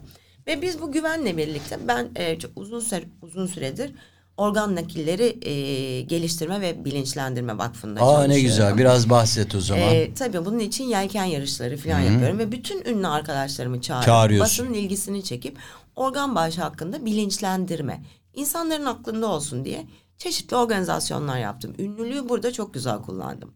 [0.47, 3.91] Ve biz bu güvenle birlikte ben e, çok uzun süre, uzun süredir
[4.37, 8.77] organ nakilleri e, geliştirme ve bilinçlendirme vakfında Aa ne güzel.
[8.77, 9.83] Biraz bahset o zaman.
[9.83, 14.39] Ee, tabii bunun için yelken yarışları falan yapıyorum ve bütün ünlü arkadaşlarımı çağırıyorum.
[14.39, 15.57] Basının ilgisini çekip
[15.95, 18.03] organ bağışı hakkında bilinçlendirme.
[18.33, 19.85] insanların aklında olsun diye
[20.17, 21.73] çeşitli organizasyonlar yaptım.
[21.79, 23.53] Ünlülüğü burada çok güzel kullandım.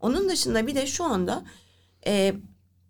[0.00, 1.44] Onun dışında bir de şu anda
[2.06, 2.34] e,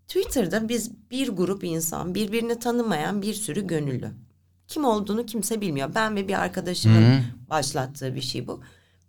[0.09, 4.11] Twitter'da biz bir grup insan birbirini tanımayan bir sürü gönüllü.
[4.69, 5.91] Kim olduğunu kimse bilmiyor.
[5.95, 8.61] Ben ve bir arkadaşımın başlattığı bir şey bu.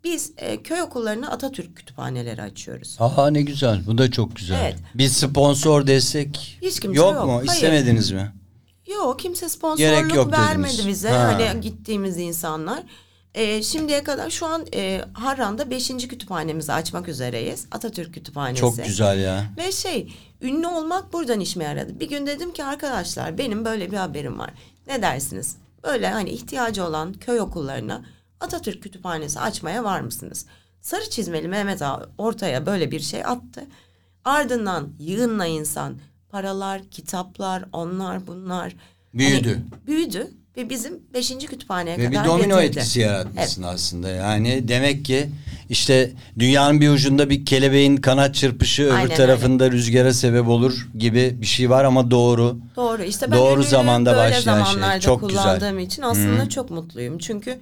[0.04, 2.98] Biz e, köy okullarına Atatürk kütüphaneleri açıyoruz.
[3.00, 3.82] Aa ne güzel.
[3.88, 4.62] Bu da çok güzel.
[4.62, 4.76] Evet.
[4.96, 7.26] Bir sponsor destek Hiç kimse yok, yok.
[7.26, 7.34] mu?
[7.38, 7.50] Hayır.
[7.50, 8.34] İstemediniz mi?
[8.88, 10.88] Yok kimse sponsorluk yok vermedi dediniz.
[10.88, 11.10] bize.
[11.10, 11.38] Ha.
[11.40, 12.84] Hani gittiğimiz insanlar.
[13.34, 15.88] E, şimdiye kadar şu an e, Harran'da 5.
[15.88, 17.66] kütüphanemizi açmak üzereyiz.
[17.72, 18.62] Atatürk Kütüphanesi.
[18.62, 19.46] Çok güzel ya.
[19.58, 22.00] Ve şey ünlü olmak buradan işime yaradı.
[22.00, 24.50] Bir gün dedim ki arkadaşlar benim böyle bir haberim var.
[24.88, 25.56] Ne dersiniz?
[25.84, 28.06] Böyle hani ihtiyacı olan köy okullarına
[28.40, 30.46] Atatürk Kütüphanesi açmaya var mısınız?
[30.82, 33.64] Sarı çizmeli Mehmet Ağa ortaya böyle bir şey attı.
[34.26, 35.98] Ardından yığınla insan
[36.30, 38.76] paralar, kitaplar, onlar bunlar.
[39.14, 39.50] Büyüdü.
[39.50, 42.80] Hani büyüdü ve bizim beşinci kütüphaneye Ve bir kadar domino getirdi.
[42.80, 44.10] etkisi yaratmışsın aslında.
[44.10, 45.30] Yani demek ki
[45.70, 51.38] işte dünyanın bir ucunda bir kelebeğin kanat çırpışı öbür Aynen tarafında rüzgara sebep olur gibi
[51.42, 52.60] bir şey var ama doğru.
[52.76, 55.00] Doğru işte ben Doğru zamanda böyle başlayan şey.
[55.00, 55.44] Çok güzel.
[55.44, 57.18] kullandığım için aslında çok mutluyum.
[57.18, 57.60] Çünkü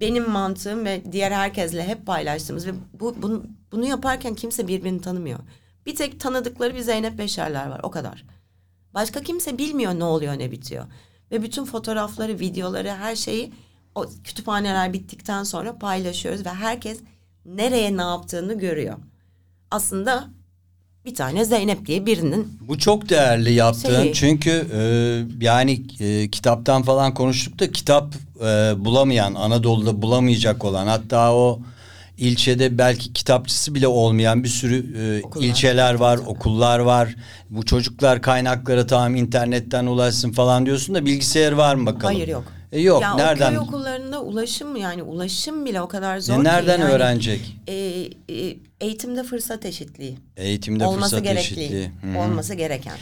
[0.00, 2.70] benim mantığım ve diğer herkesle hep paylaştığımız ve
[3.00, 5.38] bu, bunu, bunu yaparken kimse birbirini tanımıyor.
[5.86, 8.24] Bir tek tanıdıkları bir Zeynep Beşerler var o kadar.
[8.94, 10.84] Başka kimse bilmiyor ne oluyor ne bitiyor.
[11.30, 13.52] Ve bütün fotoğrafları, videoları, her şeyi
[13.94, 16.98] o kütüphaneler bittikten sonra paylaşıyoruz ve herkes
[17.46, 18.96] nereye ne yaptığını görüyor.
[19.70, 20.28] Aslında
[21.04, 26.82] bir tane Zeynep diye birinin Bu çok değerli yaptığın Şey- çünkü e, yani e, kitaptan
[26.82, 31.60] falan konuştuk da kitap e, bulamayan Anadolu'da bulamayacak olan hatta o
[32.18, 35.44] ilçede belki kitapçısı bile olmayan bir sürü e, Okullar.
[35.46, 37.16] ilçeler var, okullar var.
[37.50, 42.14] Bu çocuklar kaynaklara tamam internetten ulaşsın falan diyorsun da bilgisayar var mı bakalım?
[42.14, 42.44] Hayır yok.
[42.72, 43.48] E, yok Ya nereden?
[43.48, 46.44] köy okullarında ulaşım yani ulaşım bile o kadar E, zor ki.
[46.44, 47.56] nereden yani, öğrenecek?
[47.66, 47.74] e,
[48.30, 50.18] e, eğitimde fırsat eşitliği.
[50.36, 51.40] Eğitimde olması fırsat gerekli.
[51.40, 51.90] eşitliği.
[52.02, 52.18] Hı hı.
[52.18, 52.92] Olması gereken.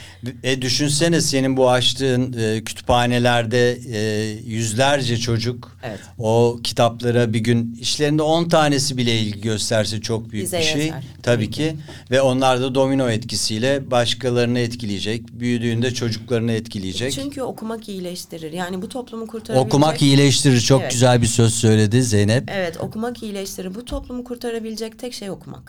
[0.43, 3.99] E düşünsene senin bu açtığın e, kütüphanelerde e,
[4.45, 5.99] yüzlerce çocuk Evet.
[6.19, 10.81] o kitaplara bir gün işlerinde 10 tanesi bile ilgi gösterse çok büyük Bize bir şey.
[10.85, 11.03] yeter.
[11.23, 11.75] Tabii Tabii ki.
[12.11, 15.27] Ve onlar da domino etkisiyle başkalarını etkileyecek.
[15.33, 17.11] Büyüdüğünde çocuklarını etkileyecek.
[17.11, 18.51] Çünkü okumak iyileştirir.
[18.51, 19.73] Yani bu toplumu kurtarabilecek.
[19.73, 20.59] Okumak iyileştirir.
[20.61, 20.91] Çok Evet.
[20.91, 22.49] güzel bir söz söyledi Zeynep.
[22.53, 23.75] Evet okumak iyileştirir.
[23.75, 25.64] Bu toplumu kurtarabilecek tek şey okumak.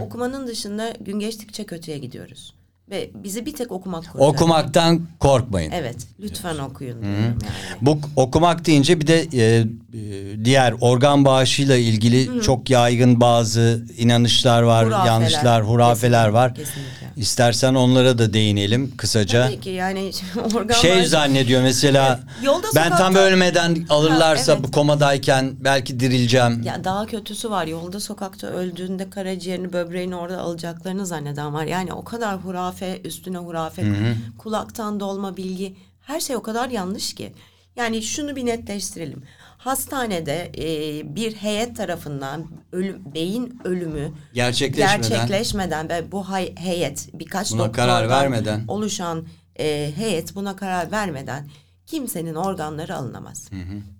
[0.00, 2.54] Okumanın dışında gün geçtikçe kötüye gidiyoruz.
[2.90, 4.28] Ve bizi bir tek okumak kurtarır.
[4.28, 5.70] Okumaktan korkmayın.
[5.70, 7.36] Evet lütfen okuyun diyorum yani.
[7.80, 9.66] Bu okumak deyince bir de e,
[10.44, 15.06] diğer organ bağışıyla ilgili çok yaygın bazı inanışlar var, Hurafeler.
[15.06, 16.54] yanlışlar, hurafeler Kesinlikle, var.
[16.54, 17.10] kesinlikle.
[17.16, 19.46] İstersen onlara da değinelim kısaca.
[19.46, 20.10] Tabii ki yani
[20.54, 24.68] organ Şey bağışı- zannediyor mesela Evet, yolda ben tam sokakta- ölmeden alırlarsa Ha, evet.
[24.68, 26.62] bu komadayken belki dirileceğim.
[26.62, 27.66] Ya daha kötüsü var.
[27.66, 31.64] Yolda sokakta öldüğünde karaciğerini, böbreğini orada alacaklarını zanneden var.
[31.64, 33.82] Yani o kadar hurafe, üstüne hurafe,
[34.38, 35.76] kulaktan dolma bilgi.
[36.00, 37.32] Her şey o kadar yanlış ki.
[37.76, 39.22] Yani şunu bir netleştirelim.
[39.64, 45.00] Hastanede e, bir heyet tarafından ölüm, beyin ölümü Gerçekleşmeden.
[45.02, 48.64] gerçekleşmeden ve bu hay- heyet birkaç Buna karar vermeden.
[48.68, 49.26] oluşan
[49.58, 51.48] e, heyet buna karar vermeden
[51.86, 53.50] kimsenin organları alınamaz.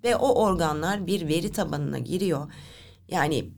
[0.04, 2.52] Ve o organlar bir veri tabanına giriyor.
[3.08, 3.50] Yani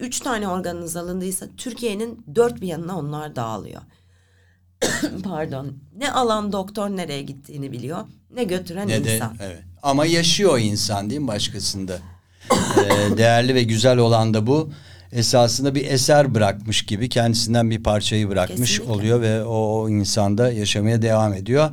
[0.00, 3.82] üç tane organınız alındıysa Türkiye'nin dört bir yanına onlar dağılıyor.
[5.24, 5.72] Pardon.
[5.98, 7.98] Ne alan doktor nereye gittiğini biliyor,
[8.34, 9.36] ne götüren Ne de insan.
[9.42, 9.62] evet.
[9.82, 11.98] Ama yaşıyor insan değil mi başkasında?
[12.78, 14.70] Ee, değerli ve güzel olan da bu.
[15.12, 18.92] Esasında bir eser bırakmış gibi kendisinden bir parçayı bırakmış Kesinlikle.
[18.92, 21.70] oluyor ve o, o insanda yaşamaya devam ediyor.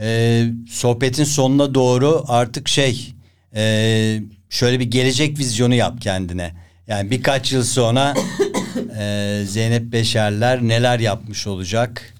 [0.00, 3.14] e, sohbetin sonuna doğru artık şey
[3.54, 4.20] e,
[4.50, 6.54] şöyle bir gelecek vizyonu yap kendine.
[6.86, 8.14] Yani birkaç yıl sonra
[8.98, 12.13] e, Zeynep Beşerler neler yapmış olacak?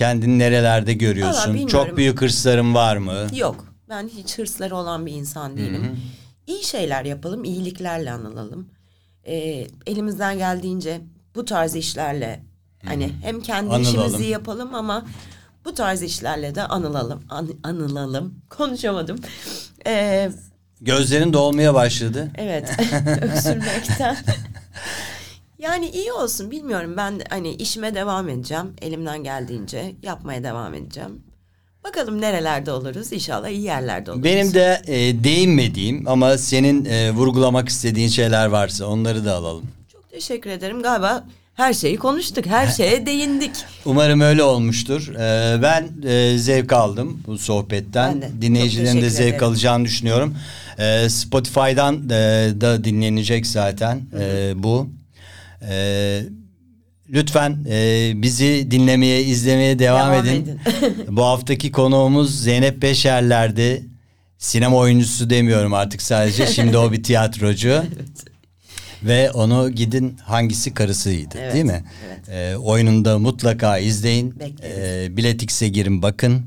[0.00, 1.54] Kendini nerelerde görüyorsun?
[1.54, 1.68] bilmiyorum.
[1.88, 3.26] Çok büyük hırsların var mı?
[3.34, 3.64] Yok.
[3.88, 6.00] Ben hiç hırsları olan bir insan değilim.
[6.46, 8.68] İyi şeyler yapalım, iyiliklerle anılalım.
[9.24, 11.00] Ee, elimizden geldiğince
[11.34, 12.40] bu tarz işlerle
[12.84, 13.82] hani hem kendi Anılalım.
[13.82, 15.06] işimizi yapalım ama
[15.64, 17.22] bu tarz işlerle de anılalım.
[17.30, 18.34] An- anılalım.
[18.50, 19.18] Konuşamadım.
[19.86, 20.30] Ee,
[20.80, 22.30] Gözlerin dolmaya başladı.
[22.38, 22.70] evet.
[23.22, 24.16] Öksürmekten.
[25.60, 26.94] Yani iyi olsun bilmiyorum.
[26.96, 28.72] Ben hani işime devam edeceğim.
[28.82, 31.22] Elimden geldiğince yapmaya devam edeceğim.
[31.84, 33.12] Bakalım nerelerde oluruz.
[33.12, 34.24] İnşallah iyi yerlerde oluruz.
[34.24, 39.64] Benim de e, değinmediğim ama senin e, vurgulamak istediğin şeyler varsa onları da alalım.
[39.92, 40.82] Çok teşekkür ederim.
[40.82, 42.46] Galiba her şeyi konuştuk.
[42.46, 43.50] Her şeye değindik.
[43.84, 45.14] Umarım öyle olmuştur.
[45.14, 48.22] Ee, ben e, zevk aldım bu sohbetten.
[48.22, 48.30] De.
[48.40, 49.44] Dinleyicilerin de zevk ederim.
[49.44, 50.34] alacağını düşünüyorum.
[50.78, 52.10] Ee, Spotify'dan e,
[52.60, 54.99] da dinlenecek zaten e, bu.
[55.68, 56.22] E,
[57.08, 60.42] lütfen e, bizi dinlemeye, izlemeye devam, Devam edin.
[60.42, 60.60] edin.
[61.16, 63.86] bu haftaki konuğumuz Zeynep Beşerler'di.
[64.38, 66.46] Sinema oyuncusu demiyorum artık sadece.
[66.46, 67.82] Şimdi o bir tiyatrocu.
[69.02, 71.84] Ve onu gidin hangisi karısıydı Evet, değil mi?
[72.06, 72.28] evet.
[72.28, 74.40] Ee, oyununda mutlaka izleyin.
[74.40, 74.78] Bekleriz.
[74.78, 76.46] Ee, Biletix'e girin bakın.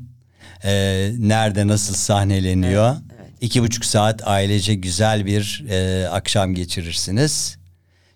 [0.64, 2.90] Ee, nerede nasıl sahneleniyor.
[2.90, 3.30] Evet, evet.
[3.40, 7.56] İki buçuk saat ailece güzel bir e, akşam geçirirsiniz.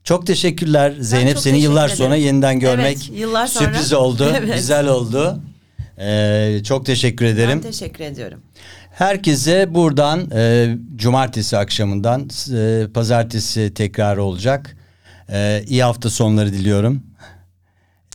[0.09, 1.34] Çok teşekkürler Zeynep.
[1.34, 1.96] çok Seni teşekkür yıllar ederim.
[1.96, 3.64] sonra yeniden görmek Evet, yıllar sonra.
[3.64, 4.32] sürpriz oldu.
[4.38, 4.54] Evet.
[4.54, 5.40] Güzel oldu.
[5.98, 7.61] Ee, çok teşekkür ederim.
[7.64, 8.40] Ben teşekkür ediyorum.
[8.90, 14.76] Herkese buradan e, cumartesi akşamından e, pazartesi tekrar olacak.
[15.32, 17.02] E, iyi hafta sonları diliyorum.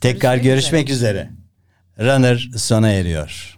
[0.01, 1.29] Tekrar Görüşmek görüşmek üzere.
[1.99, 3.57] Runner sona eriyor.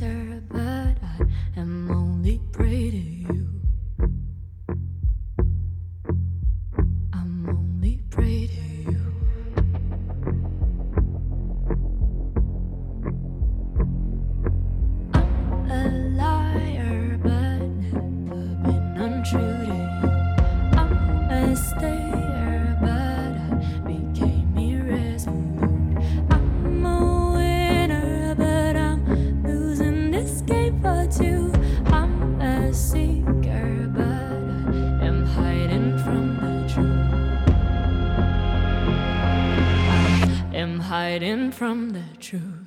[0.00, 0.43] winter
[41.54, 42.63] from the truth.